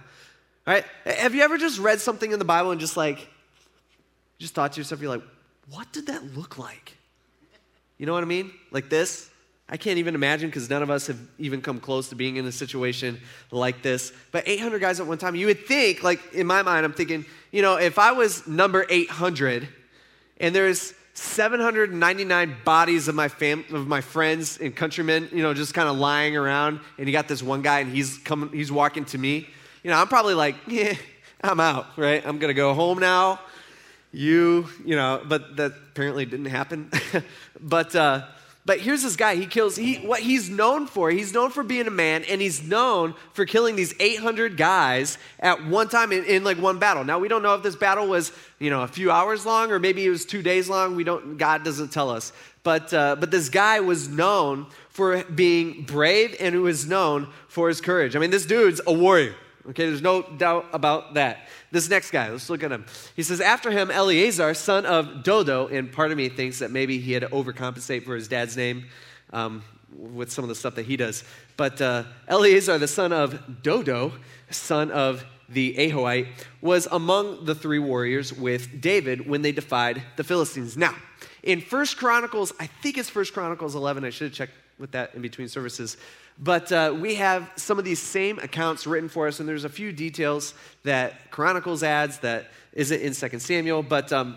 [0.67, 3.29] All right, have you ever just read something in the Bible and just like,
[4.39, 5.23] just thought to yourself, you're like,
[5.71, 6.97] what did that look like?
[8.03, 8.51] You know what I mean?
[8.73, 9.31] Like this?
[9.69, 12.45] I can't even imagine because none of us have even come close to being in
[12.47, 13.21] a situation
[13.53, 14.13] like this.
[14.33, 17.25] But 800 guys at one time, you would think, like in my mind, I'm thinking,
[17.53, 19.69] you know, if I was number 800
[20.39, 25.73] and there's 799 bodies of my fam- of my friends and countrymen, you know, just
[25.73, 29.05] kind of lying around, and you got this one guy and he's coming, he's walking
[29.05, 29.49] to me.
[29.85, 30.95] You know, I'm probably like, yeah,
[31.41, 32.21] I'm out, right?
[32.27, 33.39] I'm gonna go home now
[34.13, 36.91] you, you know, but that apparently didn't happen.
[37.61, 38.27] but, uh,
[38.65, 39.35] but here's this guy.
[39.35, 42.63] He kills, he, what he's known for, he's known for being a man, and he's
[42.63, 47.03] known for killing these 800 guys at one time in, in, like one battle.
[47.03, 49.81] Now, we don't know if this battle was, you know, a few hours long or
[49.81, 50.95] maybe it was two days long.
[50.95, 52.33] We don't, God doesn't tell us.
[52.63, 57.67] But, uh, but this guy was known for being brave and he was known for
[57.69, 58.15] his courage.
[58.15, 59.35] I mean, this dude's a warrior.
[59.71, 61.49] Okay, there's no doubt about that.
[61.73, 62.85] This next guy, let's look at him.
[63.17, 66.99] He says, After him, Eleazar, son of Dodo, and part of me thinks that maybe
[66.99, 68.85] he had to overcompensate for his dad's name
[69.33, 69.65] um,
[69.97, 71.25] with some of the stuff that he does.
[71.57, 74.13] But uh, Eleazar, the son of Dodo,
[74.51, 76.29] son of the Ahohite,
[76.61, 80.77] was among the three warriors with David when they defied the Philistines.
[80.77, 80.95] Now,
[81.43, 85.15] in First Chronicles, I think it's First Chronicles 11, I should have checked with that
[85.15, 85.97] in between services.
[86.43, 89.69] But uh, we have some of these same accounts written for us, and there's a
[89.69, 93.85] few details that Chronicles adds that isn't in Second Samuel.
[93.85, 94.37] But, um,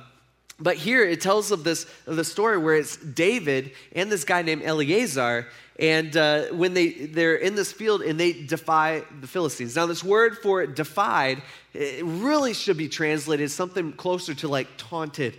[0.59, 4.43] but here it tells of this of the story where it's David and this guy
[4.43, 5.47] named Eleazar,
[5.79, 9.75] and uh, when they, they're in this field and they defy the Philistines.
[9.75, 11.41] Now, this word for defied
[11.73, 15.35] it really should be translated something closer to like taunted.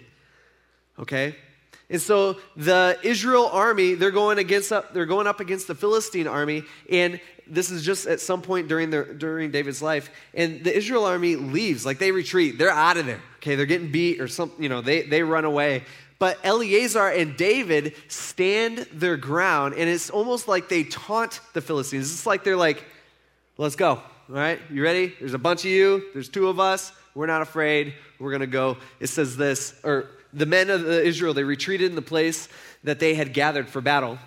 [0.99, 1.37] Okay?
[1.89, 6.27] And so the Israel army, they're going against up, they're going up against the Philistine
[6.27, 10.77] army, and this is just at some point during their during David's life, and the
[10.77, 13.21] Israel army leaves, like they retreat, they're out of there.
[13.37, 15.85] Okay, they're getting beat or something, you know, they they run away.
[16.19, 22.11] But Eleazar and David stand their ground, and it's almost like they taunt the Philistines.
[22.11, 22.83] It's like they're like,
[23.59, 23.91] let's go.
[23.91, 25.15] All right, you ready?
[25.21, 28.77] There's a bunch of you, there's two of us, we're not afraid, we're gonna go.
[28.99, 32.49] It says this, or the men of Israel, they retreated in the place
[32.85, 34.19] that they had gathered for battle.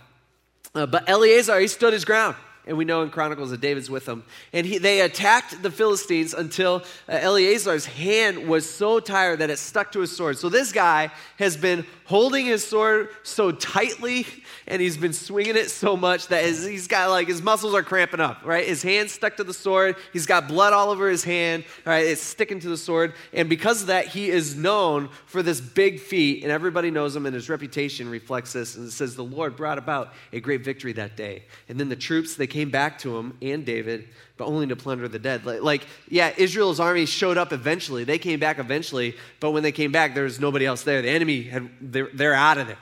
[0.76, 2.36] Uh, but Eleazar, he stood his ground.
[2.68, 4.24] And we know in Chronicles that David's with them.
[4.54, 9.58] And he, they attacked the Philistines until uh, Eleazar's hand was so tired that it
[9.58, 10.38] stuck to his sword.
[10.38, 14.26] So this guy has been holding his sword so tightly
[14.66, 17.84] and he's been swinging it so much that his, he's got like his muscles are
[17.84, 18.66] cramping up, right?
[18.66, 19.96] His hand's stuck to the sword.
[20.12, 22.04] He's got blood all over his hand, right?
[22.04, 23.14] It's sticking to the sword.
[23.32, 27.28] And because of that, he is known for this big feat, and everybody knows him,
[27.28, 28.76] and his reputation reflects this.
[28.76, 31.44] And it says, The Lord brought about a great victory that day.
[31.68, 34.08] And then the troops, they came back to him and David
[34.40, 35.46] but only to plunder the dead.
[35.46, 38.06] Like, yeah, Israel's army showed up eventually.
[38.06, 41.02] They came back eventually, but when they came back, there was nobody else there.
[41.02, 42.78] The enemy had they're, they're out of there.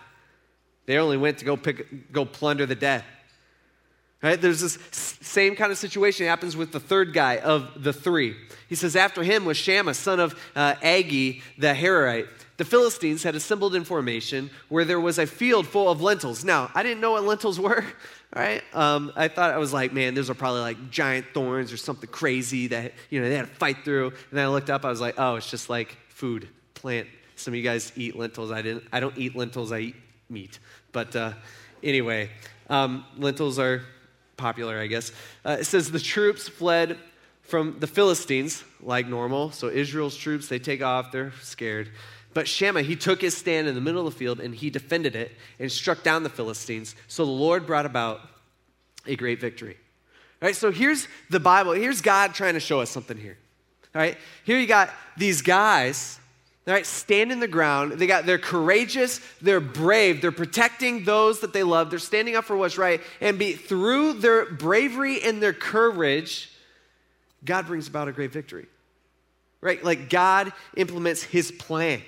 [0.86, 3.04] They only went to go pick, go plunder the dead.
[4.22, 4.40] Right?
[4.40, 8.36] There's this same kind of situation happens with the third guy of the three.
[8.70, 12.28] He says, after him was Shammah, son of uh, Agee the Hararite.
[12.58, 16.44] The Philistines had assembled in formation where there was a field full of lentils.
[16.44, 17.84] Now, I didn't know what lentils were
[18.36, 18.64] right?
[18.74, 22.10] Um, I thought I was like, man, those are probably like giant thorns or something
[22.10, 24.08] crazy that you know they had to fight through.
[24.08, 27.08] And then I looked up, I was like, oh, it's just like food, plant.
[27.36, 28.52] Some of you guys eat lentils.
[28.52, 28.86] I didn't.
[28.92, 29.72] I don't eat lentils.
[29.72, 29.96] I eat
[30.30, 30.60] meat.
[30.92, 31.34] But uh,
[31.84, 32.32] anyway,
[32.70, 33.84] um, lentils are
[34.38, 35.12] popular, I guess.
[35.46, 36.98] Uh, it says the troops fled
[37.42, 39.52] from the Philistines like normal.
[39.52, 41.12] So Israel's troops they take off.
[41.12, 41.90] They're scared.
[42.38, 45.16] But Shammah, he took his stand in the middle of the field and he defended
[45.16, 46.96] it and struck down the Philistines.
[47.08, 48.22] So the Lord brought about
[49.08, 49.76] a great victory.
[50.40, 51.72] All right, so here's the Bible.
[51.72, 53.40] Here's God trying to show us something here.
[53.96, 56.20] All right, here you got these guys,
[56.68, 57.94] all right, standing the ground.
[57.94, 62.46] They got they're courageous, they're brave, they're protecting those that they love, they're standing up
[62.46, 66.52] for what's right, and be through their bravery and their courage,
[67.44, 68.68] God brings about a great victory.
[69.60, 69.84] Right?
[69.84, 72.04] Like God implements his plan.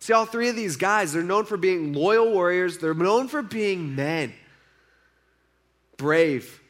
[0.00, 3.42] See, all three of these guys, they're known for being loyal warriors, they're known for
[3.42, 4.32] being men.
[5.98, 6.60] Brave,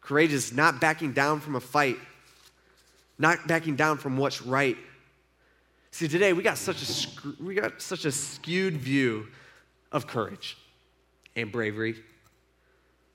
[0.00, 1.98] courageous, not backing down from a fight,
[3.18, 4.78] not backing down from what's right.
[5.90, 9.28] See, today we got such a we got such a skewed view
[9.92, 10.56] of courage
[11.36, 11.96] and bravery.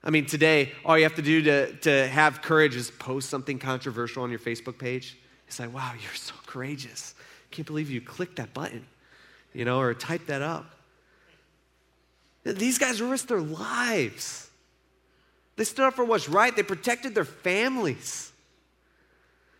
[0.04, 3.58] I mean, today all you have to do to, to have courage is post something
[3.58, 5.18] controversial on your Facebook page.
[5.46, 7.14] It's like, wow, you're so courageous.
[7.50, 8.86] Can't believe you clicked that button,
[9.52, 10.66] you know, or type that up.
[12.44, 14.50] These guys risked their lives.
[15.56, 16.54] They stood up for what's right.
[16.54, 18.32] They protected their families.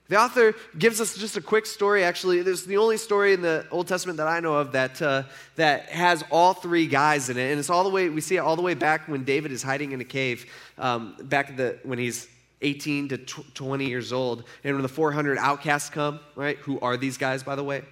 [0.08, 2.04] The author gives us just a quick story.
[2.04, 5.00] Actually, this is the only story in the Old Testament that I know of that,
[5.00, 5.22] uh,
[5.56, 7.50] that has all three guys in it.
[7.50, 9.62] And it's all the way, we see it all the way back when David is
[9.62, 10.44] hiding in a cave,
[10.76, 12.28] um, back the, when he's
[12.60, 14.44] 18 to 20 years old.
[14.64, 16.58] And when the 400 outcasts come, right?
[16.58, 17.82] Who are these guys, by the way?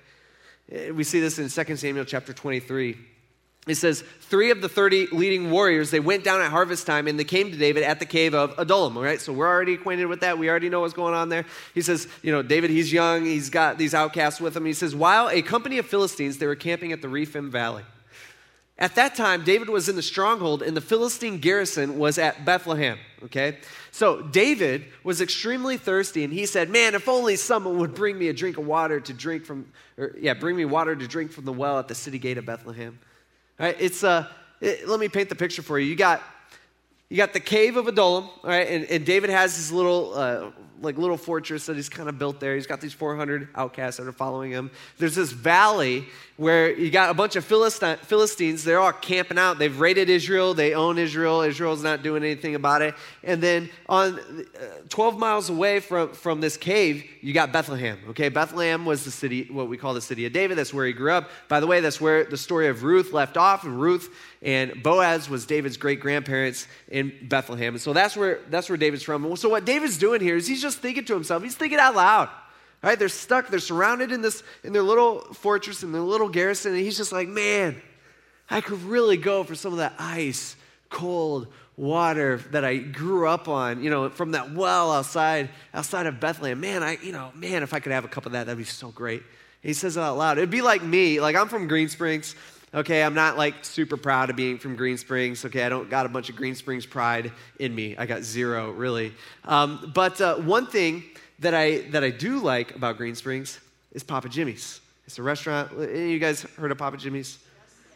[0.71, 2.97] Eh, we see this in 2 Samuel chapter 23
[3.67, 7.19] it says three of the 30 leading warriors they went down at harvest time and
[7.19, 9.21] they came to david at the cave of adullam all right?
[9.21, 10.39] So we're already acquainted with that.
[10.39, 11.45] We already know what's going on there.
[11.75, 13.25] He says you know david he's young.
[13.25, 14.65] He's got these outcasts with him.
[14.65, 17.85] He says while a company of philistines they were camping at the rephaim valley
[18.81, 22.99] at that time david was in the stronghold and the philistine garrison was at bethlehem
[23.23, 23.59] okay
[23.93, 28.29] so david was extremely thirsty and he said man if only someone would bring me
[28.29, 29.66] a drink of water to drink from
[29.99, 32.47] or yeah bring me water to drink from the well at the city gate of
[32.47, 32.99] bethlehem
[33.61, 33.77] Right?
[33.79, 34.27] It's uh,
[34.62, 35.87] it, let me paint the picture for you.
[35.87, 36.23] You got
[37.11, 38.66] you got the cave of Adullam, right?
[38.66, 42.40] And, and David has his little uh, like little fortress that he's kind of built
[42.40, 42.55] there.
[42.55, 44.71] He's got these 400 outcasts that are following him.
[44.99, 48.64] There's this valley where you got a bunch of Philistines.
[48.64, 49.59] They're all camping out.
[49.59, 50.55] They've raided Israel.
[50.55, 51.43] They own Israel.
[51.43, 52.95] Israel's not doing anything about it.
[53.23, 57.99] And then on uh, 12 miles away from, from this cave, you got Bethlehem.
[58.11, 60.57] Okay, Bethlehem was the city, what we call the city of David.
[60.57, 61.29] That's where he grew up.
[61.49, 63.64] By the way, that's where the story of Ruth left off.
[63.64, 64.09] And Ruth
[64.40, 67.75] and Boaz was David's great grandparents in Bethlehem.
[67.75, 69.37] And so that's where that's where David's from.
[69.37, 71.43] so what David's doing here is he's just thinking to himself.
[71.43, 72.29] He's thinking out loud.
[72.83, 72.99] Right?
[72.99, 76.81] They're stuck, they're surrounded in this in their little fortress in their little garrison, and
[76.81, 77.81] he's just like, man,
[78.49, 80.57] I could really go for some of that ice,
[80.89, 86.21] cold water that I grew up on, you know, from that well outside outside of
[86.21, 86.59] Bethlehem.
[86.61, 88.65] Man, I, you know, man, if I could have a cup of that, that'd be
[88.65, 89.23] so great.
[89.63, 90.39] he says it out loud.
[90.39, 92.35] It'd be like me, like I'm from Green Springs.
[92.73, 95.45] Okay, I'm not like super proud of being from Green Springs.
[95.45, 97.97] Okay, I don't got a bunch of Green Springs pride in me.
[97.97, 99.13] I got zero, really.
[99.45, 101.03] Um, but uh, one thing
[101.41, 103.59] that I, that I do like about Green Springs
[103.93, 104.81] is Papa Jimmy's.
[105.05, 105.73] It's a restaurant.
[105.77, 107.41] Any you guys heard of Papa Jimmy's?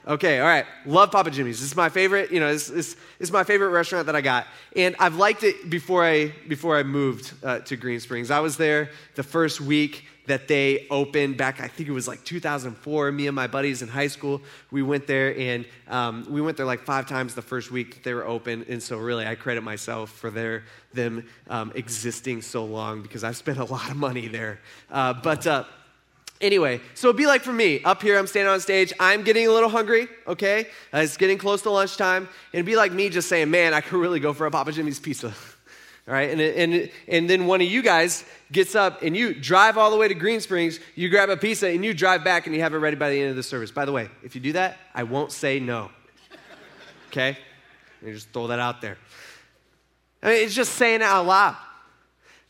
[0.08, 0.66] Okay, all right.
[0.86, 1.62] Love Papa Jimmy's.
[1.62, 4.48] Is my favorite, you know, this is my favorite restaurant that I got.
[4.74, 8.32] And I've liked it before I, before I moved uh, to Green Springs.
[8.32, 12.24] I was there the first week that they opened back, I think it was like
[12.24, 13.12] 2004.
[13.12, 16.66] Me and my buddies in high school, we went there and um, we went there
[16.66, 18.64] like five times the first week that they were open.
[18.68, 23.36] And so, really, I credit myself for their, them um, existing so long because I've
[23.36, 24.60] spent a lot of money there.
[24.90, 25.64] Uh, but, uh,
[26.40, 29.46] Anyway, so it'd be like for me, up here, I'm standing on stage, I'm getting
[29.46, 30.66] a little hungry, okay?
[30.92, 32.28] Uh, it's getting close to lunchtime.
[32.52, 34.98] It'd be like me just saying, man, I could really go for a Papa Jimmy's
[35.00, 35.32] pizza.
[36.06, 39.78] All right, and, and, and then one of you guys gets up and you drive
[39.78, 42.54] all the way to Green Springs, you grab a pizza and you drive back and
[42.54, 43.70] you have it ready by the end of the service.
[43.70, 45.90] By the way, if you do that, I won't say no.
[47.08, 47.38] Okay?
[48.02, 48.98] Me just throw that out there.
[50.22, 51.56] I mean, it's just saying it out loud.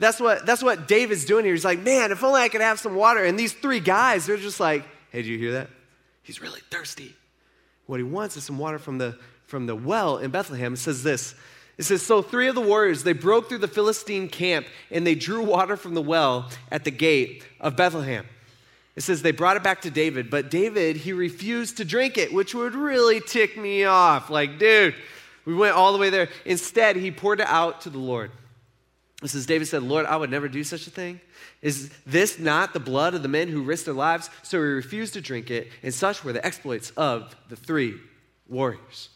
[0.01, 1.55] That's what, that's what David's doing here.
[1.55, 3.23] He's like, man, if only I could have some water.
[3.23, 5.71] And these three guys, they're just like, hey, do you hear that?
[6.25, 7.15] He's really thirsty.
[7.87, 10.75] What he wants is some water from the, from the well in Bethlehem.
[10.75, 11.37] It says this
[11.77, 15.15] it says, So three of the warriors, they broke through the Philistine camp and they
[15.15, 18.27] drew water from the well at the gate of Bethlehem.
[18.97, 22.33] It says they brought it back to David, but David, he refused to drink it,
[22.33, 24.31] which would really tick me off.
[24.31, 24.95] Like, dude,
[25.45, 26.29] we went all the way there.
[26.45, 28.31] Instead, he poured it out to the Lord.
[29.23, 31.21] It says, David said, Lord, I would never do such a thing.
[31.63, 34.29] Is this not the blood of the men who risked their lives?
[34.43, 37.95] So he refused to drink it, and such were the exploits of the three
[38.49, 39.09] warriors.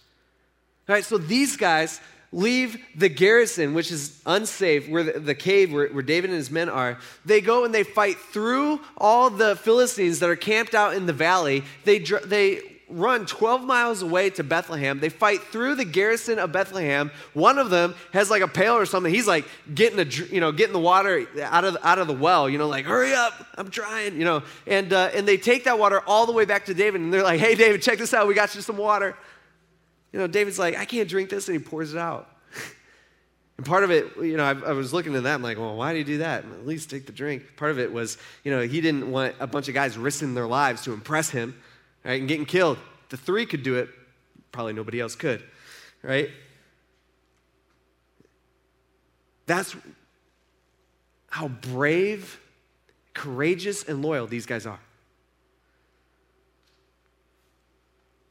[0.89, 2.01] All right, so these guys,
[2.33, 6.51] leave the garrison, which is unsafe, where the, the cave where, where, David and his
[6.51, 6.99] men are.
[7.25, 11.13] They go and they fight through all the Philistines that are camped out in the
[11.13, 11.65] valley.
[11.85, 12.61] They, they
[12.91, 15.01] run 12 miles away to Bethlehem.
[15.01, 17.11] They fight through the garrison of Bethlehem.
[17.35, 19.13] One of them has like a pail or something.
[19.13, 22.49] He's like getting the, you know, getting the water out of, out of the well,
[22.49, 24.43] you know, like, hurry up, I'm trying, you know.
[24.67, 27.01] And, uh, and they take that water all the way back to David.
[27.01, 28.27] And they're like, hey, David, check this out.
[28.27, 29.17] We got you some water.
[30.13, 32.29] You know, David's like, I can't drink this, and he pours it out.
[33.57, 35.77] and part of it, you know, I, I, was looking at that, I'm like, well,
[35.77, 36.45] why do you do that?
[36.45, 37.57] At least take the drink.
[37.57, 40.47] Part of it was, you know, he didn't want a bunch of guys risking their
[40.47, 41.61] lives to impress him,
[42.05, 42.79] right, and getting killed.
[43.11, 43.89] The three could do it,
[44.53, 45.43] probably nobody else could,
[46.03, 46.31] right?
[49.47, 49.77] That's
[51.31, 52.41] how brave,
[53.15, 54.81] courageous, and loyal these guys are.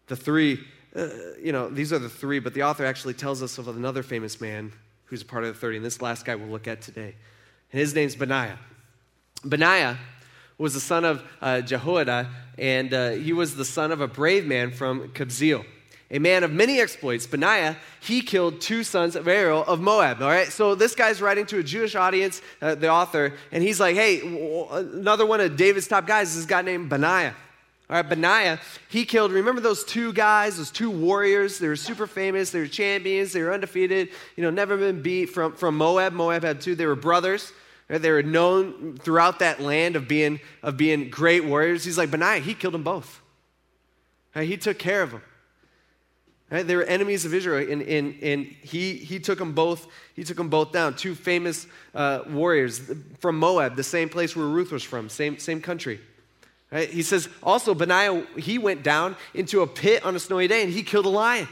[0.08, 0.60] the three,
[0.98, 1.10] uh,
[1.42, 4.42] you know, these are the three, but the author actually tells us of another famous
[4.42, 4.72] man
[5.06, 5.78] who's a part of the 30.
[5.78, 7.16] And this last guy we'll look at today.
[7.72, 8.58] And his name's Benaiah.
[9.46, 9.98] Benaiah
[10.58, 14.46] was the son of uh, Jehoiada, and uh, he was the son of a brave
[14.46, 15.64] man from Kabzeel.
[16.10, 20.22] A man of many exploits, Benaiah, he killed two sons of Ariel of Moab.
[20.22, 23.80] All right, so this guy's writing to a Jewish audience, uh, the author, and he's
[23.80, 24.22] like, hey,
[24.72, 27.36] another one of David's top guys is this guy named Benaiah.
[27.90, 28.60] All right, Benaiah,
[28.90, 31.58] he killed, remember those two guys, those two warriors?
[31.58, 35.28] They were super famous, they were champions, they were undefeated, you know, never been beat
[35.28, 36.12] from, from Moab.
[36.12, 37.54] Moab had two, they were brothers.
[37.90, 38.02] Right?
[38.02, 41.86] They were known throughout that land of being, of being great warriors.
[41.86, 43.22] He's like, Benaiah, he killed them both.
[44.36, 44.48] Right?
[44.48, 45.22] He took care of them.
[46.52, 46.68] Right?
[46.68, 50.38] They were enemies of Israel, and, and, and he, he, took them both, he took
[50.38, 50.96] them both down.
[50.96, 52.82] Two famous uh, warriors
[53.20, 56.00] from Moab, the same place where Ruth was from, same, same country.
[56.72, 56.90] Right?
[56.90, 60.72] He says also Benaiah he went down into a pit on a snowy day and
[60.72, 61.48] he killed a lion.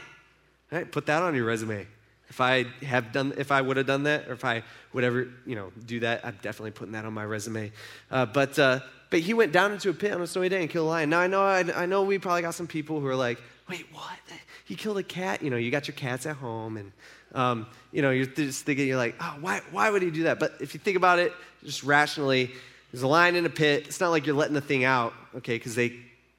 [0.70, 0.90] Right?
[0.90, 1.86] Put that on your resume.
[2.28, 4.62] If I have done, if I would have done that, or if I
[4.92, 7.70] would ever, you know, do that, I'm definitely putting that on my resume.
[8.10, 10.68] Uh, but uh, but he went down into a pit on a snowy day and
[10.68, 11.10] killed a lion.
[11.10, 13.86] Now I know I, I know we probably got some people who are like, wait,
[13.92, 14.18] what?
[14.64, 15.42] He killed a cat?
[15.42, 16.92] You know, you got your cats at home, and
[17.32, 20.40] um, you know, you're just thinking, you're like, oh, why why would he do that?
[20.40, 21.32] But if you think about it,
[21.64, 22.50] just rationally,
[22.96, 23.84] there's a lion in a pit.
[23.86, 25.98] It's not like you're letting the thing out, okay, because they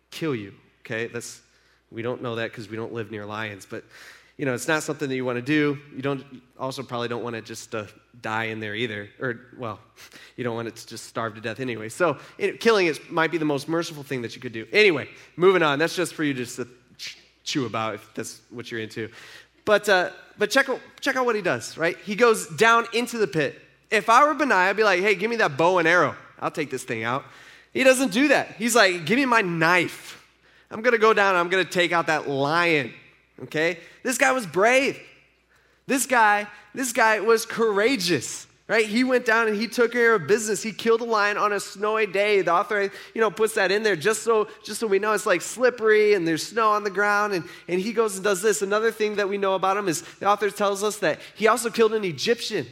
[0.10, 1.06] kill you, okay?
[1.06, 1.40] That's,
[1.92, 3.84] we don't know that because we don't live near lions, but,
[4.38, 5.78] you know, it's not something that you want to do.
[5.96, 6.26] You don't,
[6.58, 7.88] also probably don't want to just to
[8.24, 9.08] die in there either.
[9.20, 9.80] Or, well,
[10.36, 11.90] you don't want it to just starve to death anyway.
[11.90, 14.66] So, it, killing it might be the most merciful thing that you could do.
[14.74, 15.78] Anyway, moving on.
[15.78, 16.68] That's just for you just to
[17.44, 19.12] chew about if that's what you're into.
[19.64, 21.96] But, uh, but check, out, check out what he does, right?
[22.04, 23.62] He goes down into the pit.
[23.92, 26.16] If I were Benaiah, I'd be like, hey, give me that bow and arrow.
[26.40, 27.26] I'll take this thing out.
[27.74, 28.56] He doesn't do that.
[28.58, 30.26] He's like, give me my knife.
[30.70, 32.94] I'm going to go down I'm going to take out that lion.
[33.44, 33.80] Okay?
[34.04, 35.00] This guy was brave.
[35.86, 38.48] This guy, this guy was courageous.
[38.68, 38.86] Right?
[38.86, 40.62] He went down and he took care of business.
[40.62, 42.42] He killed a lion on a snowy day.
[42.42, 45.26] The author, you know, puts that in there just so just so we know it's
[45.26, 47.32] like slippery and there's snow on the ground.
[47.32, 48.62] And, and he goes and does this.
[48.62, 51.70] Another thing that we know about him is the author tells us that he also
[51.70, 52.68] killed an Egyptian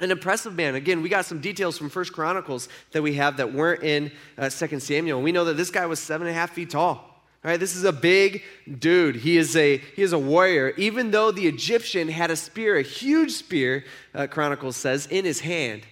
[0.00, 0.74] an impressive man.
[0.74, 4.48] Again, we got some details from First Chronicles that we have that weren't in uh,
[4.48, 5.20] Second Samuel.
[5.20, 7.04] We know that this guy was seven and a half feet tall.
[7.44, 8.42] All right, this is a big
[8.78, 9.16] dude.
[9.16, 10.74] He is a he is a warrior.
[10.76, 13.84] Even though the Egyptian had a spear, a huge spear,
[14.14, 15.82] uh, Chronicles says, in his hand.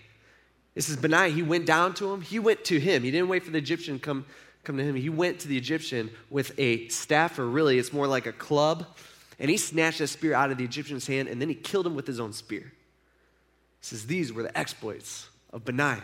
[0.75, 1.31] This is Benaiah.
[1.31, 2.21] He went down to him.
[2.21, 3.03] He went to him.
[3.03, 4.27] He didn't wait for the Egyptian come
[4.65, 4.97] come to him.
[4.97, 8.85] He went to the Egyptian with a staff, or really, it's more like a club,
[9.39, 11.95] and he snatched a spear out of the Egyptian's hand, and then he killed him
[11.95, 12.73] with his own spear
[13.87, 16.03] says these were the exploits of Benaiah,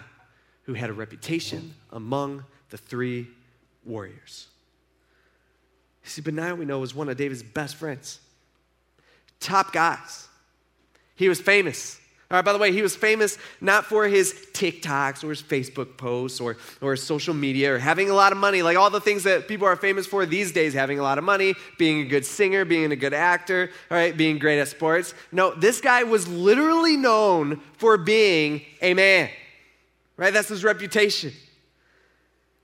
[0.64, 3.28] who had a reputation among the three
[3.85, 4.47] warriors.
[6.05, 8.20] see, Benaiah, we know, was one of David's best friends,
[9.41, 10.28] top guys.
[11.16, 12.01] He was famous.
[12.33, 16.41] Right, by the way, he was famous not for his TikToks or his Facebook posts
[16.41, 19.24] or, or his social media or having a lot of money, like all the things
[19.24, 22.24] that people are famous for these days having a lot of money, being a good
[22.24, 25.12] singer, being a good actor, all right, being great at sports.
[25.30, 29.28] No, this guy was literally known for being a man,
[30.16, 30.33] right?
[30.33, 31.35] That's his reputation.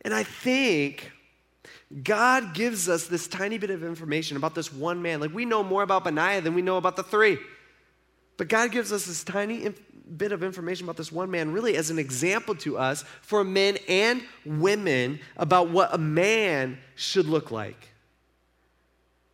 [0.01, 1.13] And I think
[2.03, 5.21] God gives us this tiny bit of information about this one man.
[5.21, 7.37] Like we know more about Benaiah than we know about the three.
[8.39, 9.81] But God gives us this tiny inf-
[10.17, 13.77] bit of information about this one man, really as an example to us for men
[13.89, 17.89] and women about what a man should look like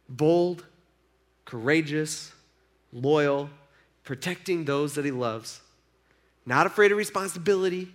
[0.08, 0.64] bold,
[1.44, 2.32] courageous,
[2.92, 3.48] loyal,
[4.04, 5.60] protecting those that he loves,
[6.44, 7.88] not afraid of responsibility.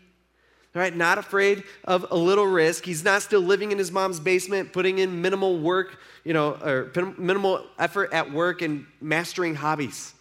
[0.76, 2.86] Right, not afraid of a little risk.
[2.86, 6.91] He's not still living in his mom's basement, putting in minimal work, you know, or
[7.18, 10.14] minimal effort at work and mastering hobbies.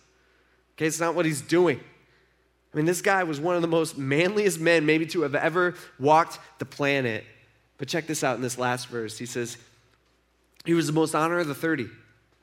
[0.78, 1.80] Okay, it's not what he's doing.
[2.72, 5.74] I mean, this guy was one of the most manliest men, maybe to have ever
[5.98, 7.24] walked the planet.
[7.78, 9.18] But check this out in this last verse.
[9.18, 9.56] He says,
[10.64, 11.88] he was the most honor of the 30.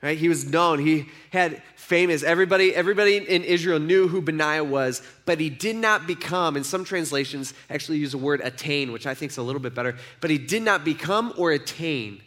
[0.02, 0.18] Right?
[0.18, 0.80] He was known.
[0.80, 2.22] He had famous.
[2.22, 6.84] Everybody, everybody in Israel knew who Benaiah was, but he did not become, and some
[6.84, 10.28] translations actually use the word attain, which I think is a little bit better, but
[10.28, 12.20] he did not become or attain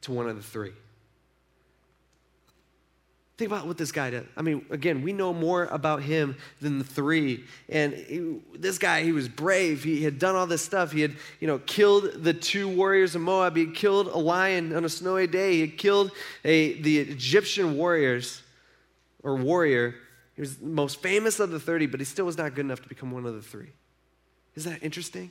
[0.00, 0.72] to one of the three.
[3.38, 4.26] Think about what this guy did.
[4.36, 7.44] I mean, again, we know more about him than the three.
[7.68, 9.84] And he, this guy, he was brave.
[9.84, 10.90] He had done all this stuff.
[10.90, 13.54] He had, you know, killed the two warriors of Moab.
[13.54, 15.52] He had killed a lion on a snowy day.
[15.52, 16.10] He had killed
[16.44, 18.42] a, the Egyptian warriors
[19.22, 19.94] or warrior.
[20.34, 22.82] He was the most famous of the 30, but he still was not good enough
[22.82, 23.70] to become one of the three.
[24.56, 25.30] Isn't that interesting?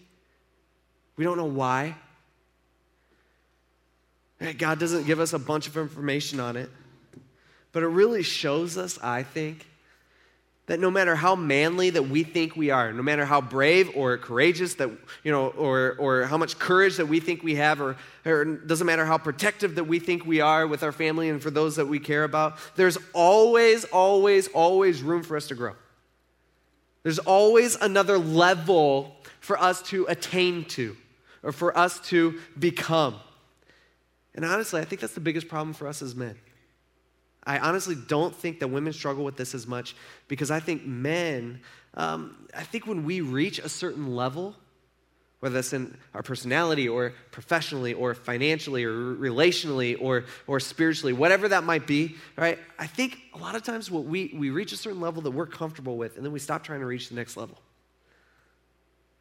[1.18, 1.95] We don't know why.
[4.58, 6.70] God doesn't give us a bunch of information on it,
[7.78, 9.67] but it really shows us, I think,
[10.65, 14.17] that no matter how manly that we think we are, no matter how brave or
[14.17, 14.89] courageous that,
[15.23, 18.88] you know, or, or how much courage that we think we have, or, or doesn't
[18.88, 21.86] matter how protective that we think we are with our family and for those that
[21.86, 25.75] we care about, there's always, always, always room for us to grow.
[27.03, 30.97] There's always another level for us to attain to
[31.43, 33.17] or for us to become.
[34.34, 36.38] And honestly, I think that's the biggest problem for us as men.
[37.48, 39.95] I honestly don't think that women struggle with this as much
[40.28, 41.62] because I think men,
[41.93, 44.54] um, I think when we reach a certain level,
[45.39, 51.48] whether that's in our personality or professionally or financially or relationally or, or spiritually, whatever
[51.48, 52.60] that might be, right?
[52.78, 55.45] I think a lot of times what we, we reach a certain level that we're
[55.45, 57.58] comfortable with and then we stop trying to reach the next level.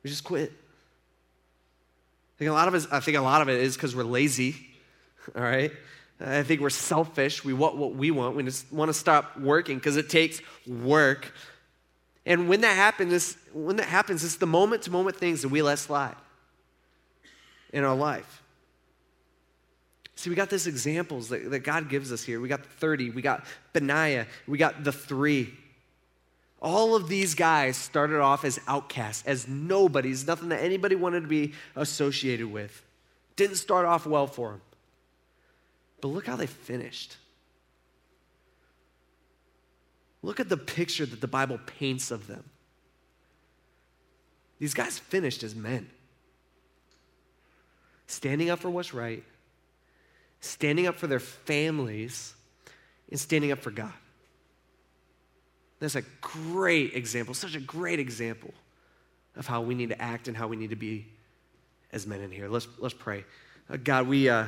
[0.03, 0.51] We just quit.
[0.51, 4.03] I think a lot of it, I think a lot of it is because we're
[4.03, 4.57] lazy
[5.37, 5.71] all right?
[6.21, 7.45] I think we're selfish.
[7.45, 8.37] We want what we want.
[8.37, 11.33] We just want to stop working because it takes work.
[12.25, 15.63] And when that happens, when that happens, it's the moment to moment things that we
[15.63, 16.17] let slide
[17.73, 18.43] in our life.
[20.17, 22.41] See, we got these examples that, that God gives us here.
[22.41, 23.45] We got the 30, we got
[23.75, 25.53] Benaiah, we got the three.
[26.63, 31.29] All of these guys started off as outcasts, as nobodies, nothing that anybody wanted to
[31.29, 32.83] be associated with.
[33.37, 34.63] Didn't start off well for them.
[36.01, 37.17] But look how they finished.
[40.23, 42.45] Look at the picture that the Bible paints of them.
[44.59, 45.89] These guys finished as men,
[48.07, 49.23] standing up for what's right,
[50.41, 52.35] standing up for their families,
[53.11, 53.93] and standing up for God.
[55.79, 58.55] That's a great example, such a great example
[59.37, 61.07] of how we need to act and how we need to be
[61.93, 62.49] as men in here.
[62.49, 63.25] Let's, let's pray.
[63.71, 64.29] Uh, God, we.
[64.29, 64.47] Uh,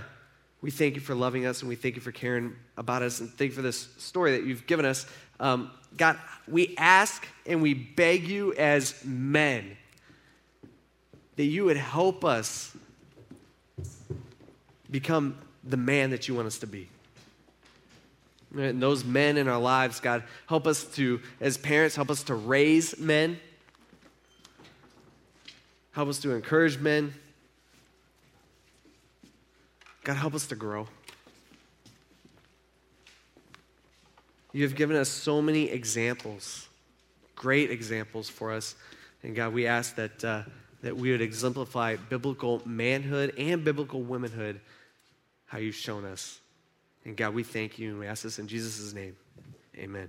[0.61, 3.31] we thank you for loving us and we thank you for caring about us and
[3.31, 5.07] thank you for this story that you've given us.
[5.39, 9.77] Um, God, we ask and we beg you as men
[11.37, 12.77] that you would help us
[14.91, 16.89] become the man that you want us to be.
[18.57, 22.35] And those men in our lives, God, help us to, as parents, help us to
[22.35, 23.39] raise men,
[25.93, 27.15] help us to encourage men
[30.09, 30.89] God, help us to grow.
[34.55, 36.67] You have given us so many examples,
[37.37, 38.75] great examples for us.
[39.23, 40.43] And God, we ask that, uh,
[40.81, 44.63] that we would exemplify biblical manhood and biblical womanhood,
[45.45, 46.41] how you've shown us.
[47.05, 49.15] And God, we thank you and we ask this in Jesus' name.
[49.77, 50.09] Amen.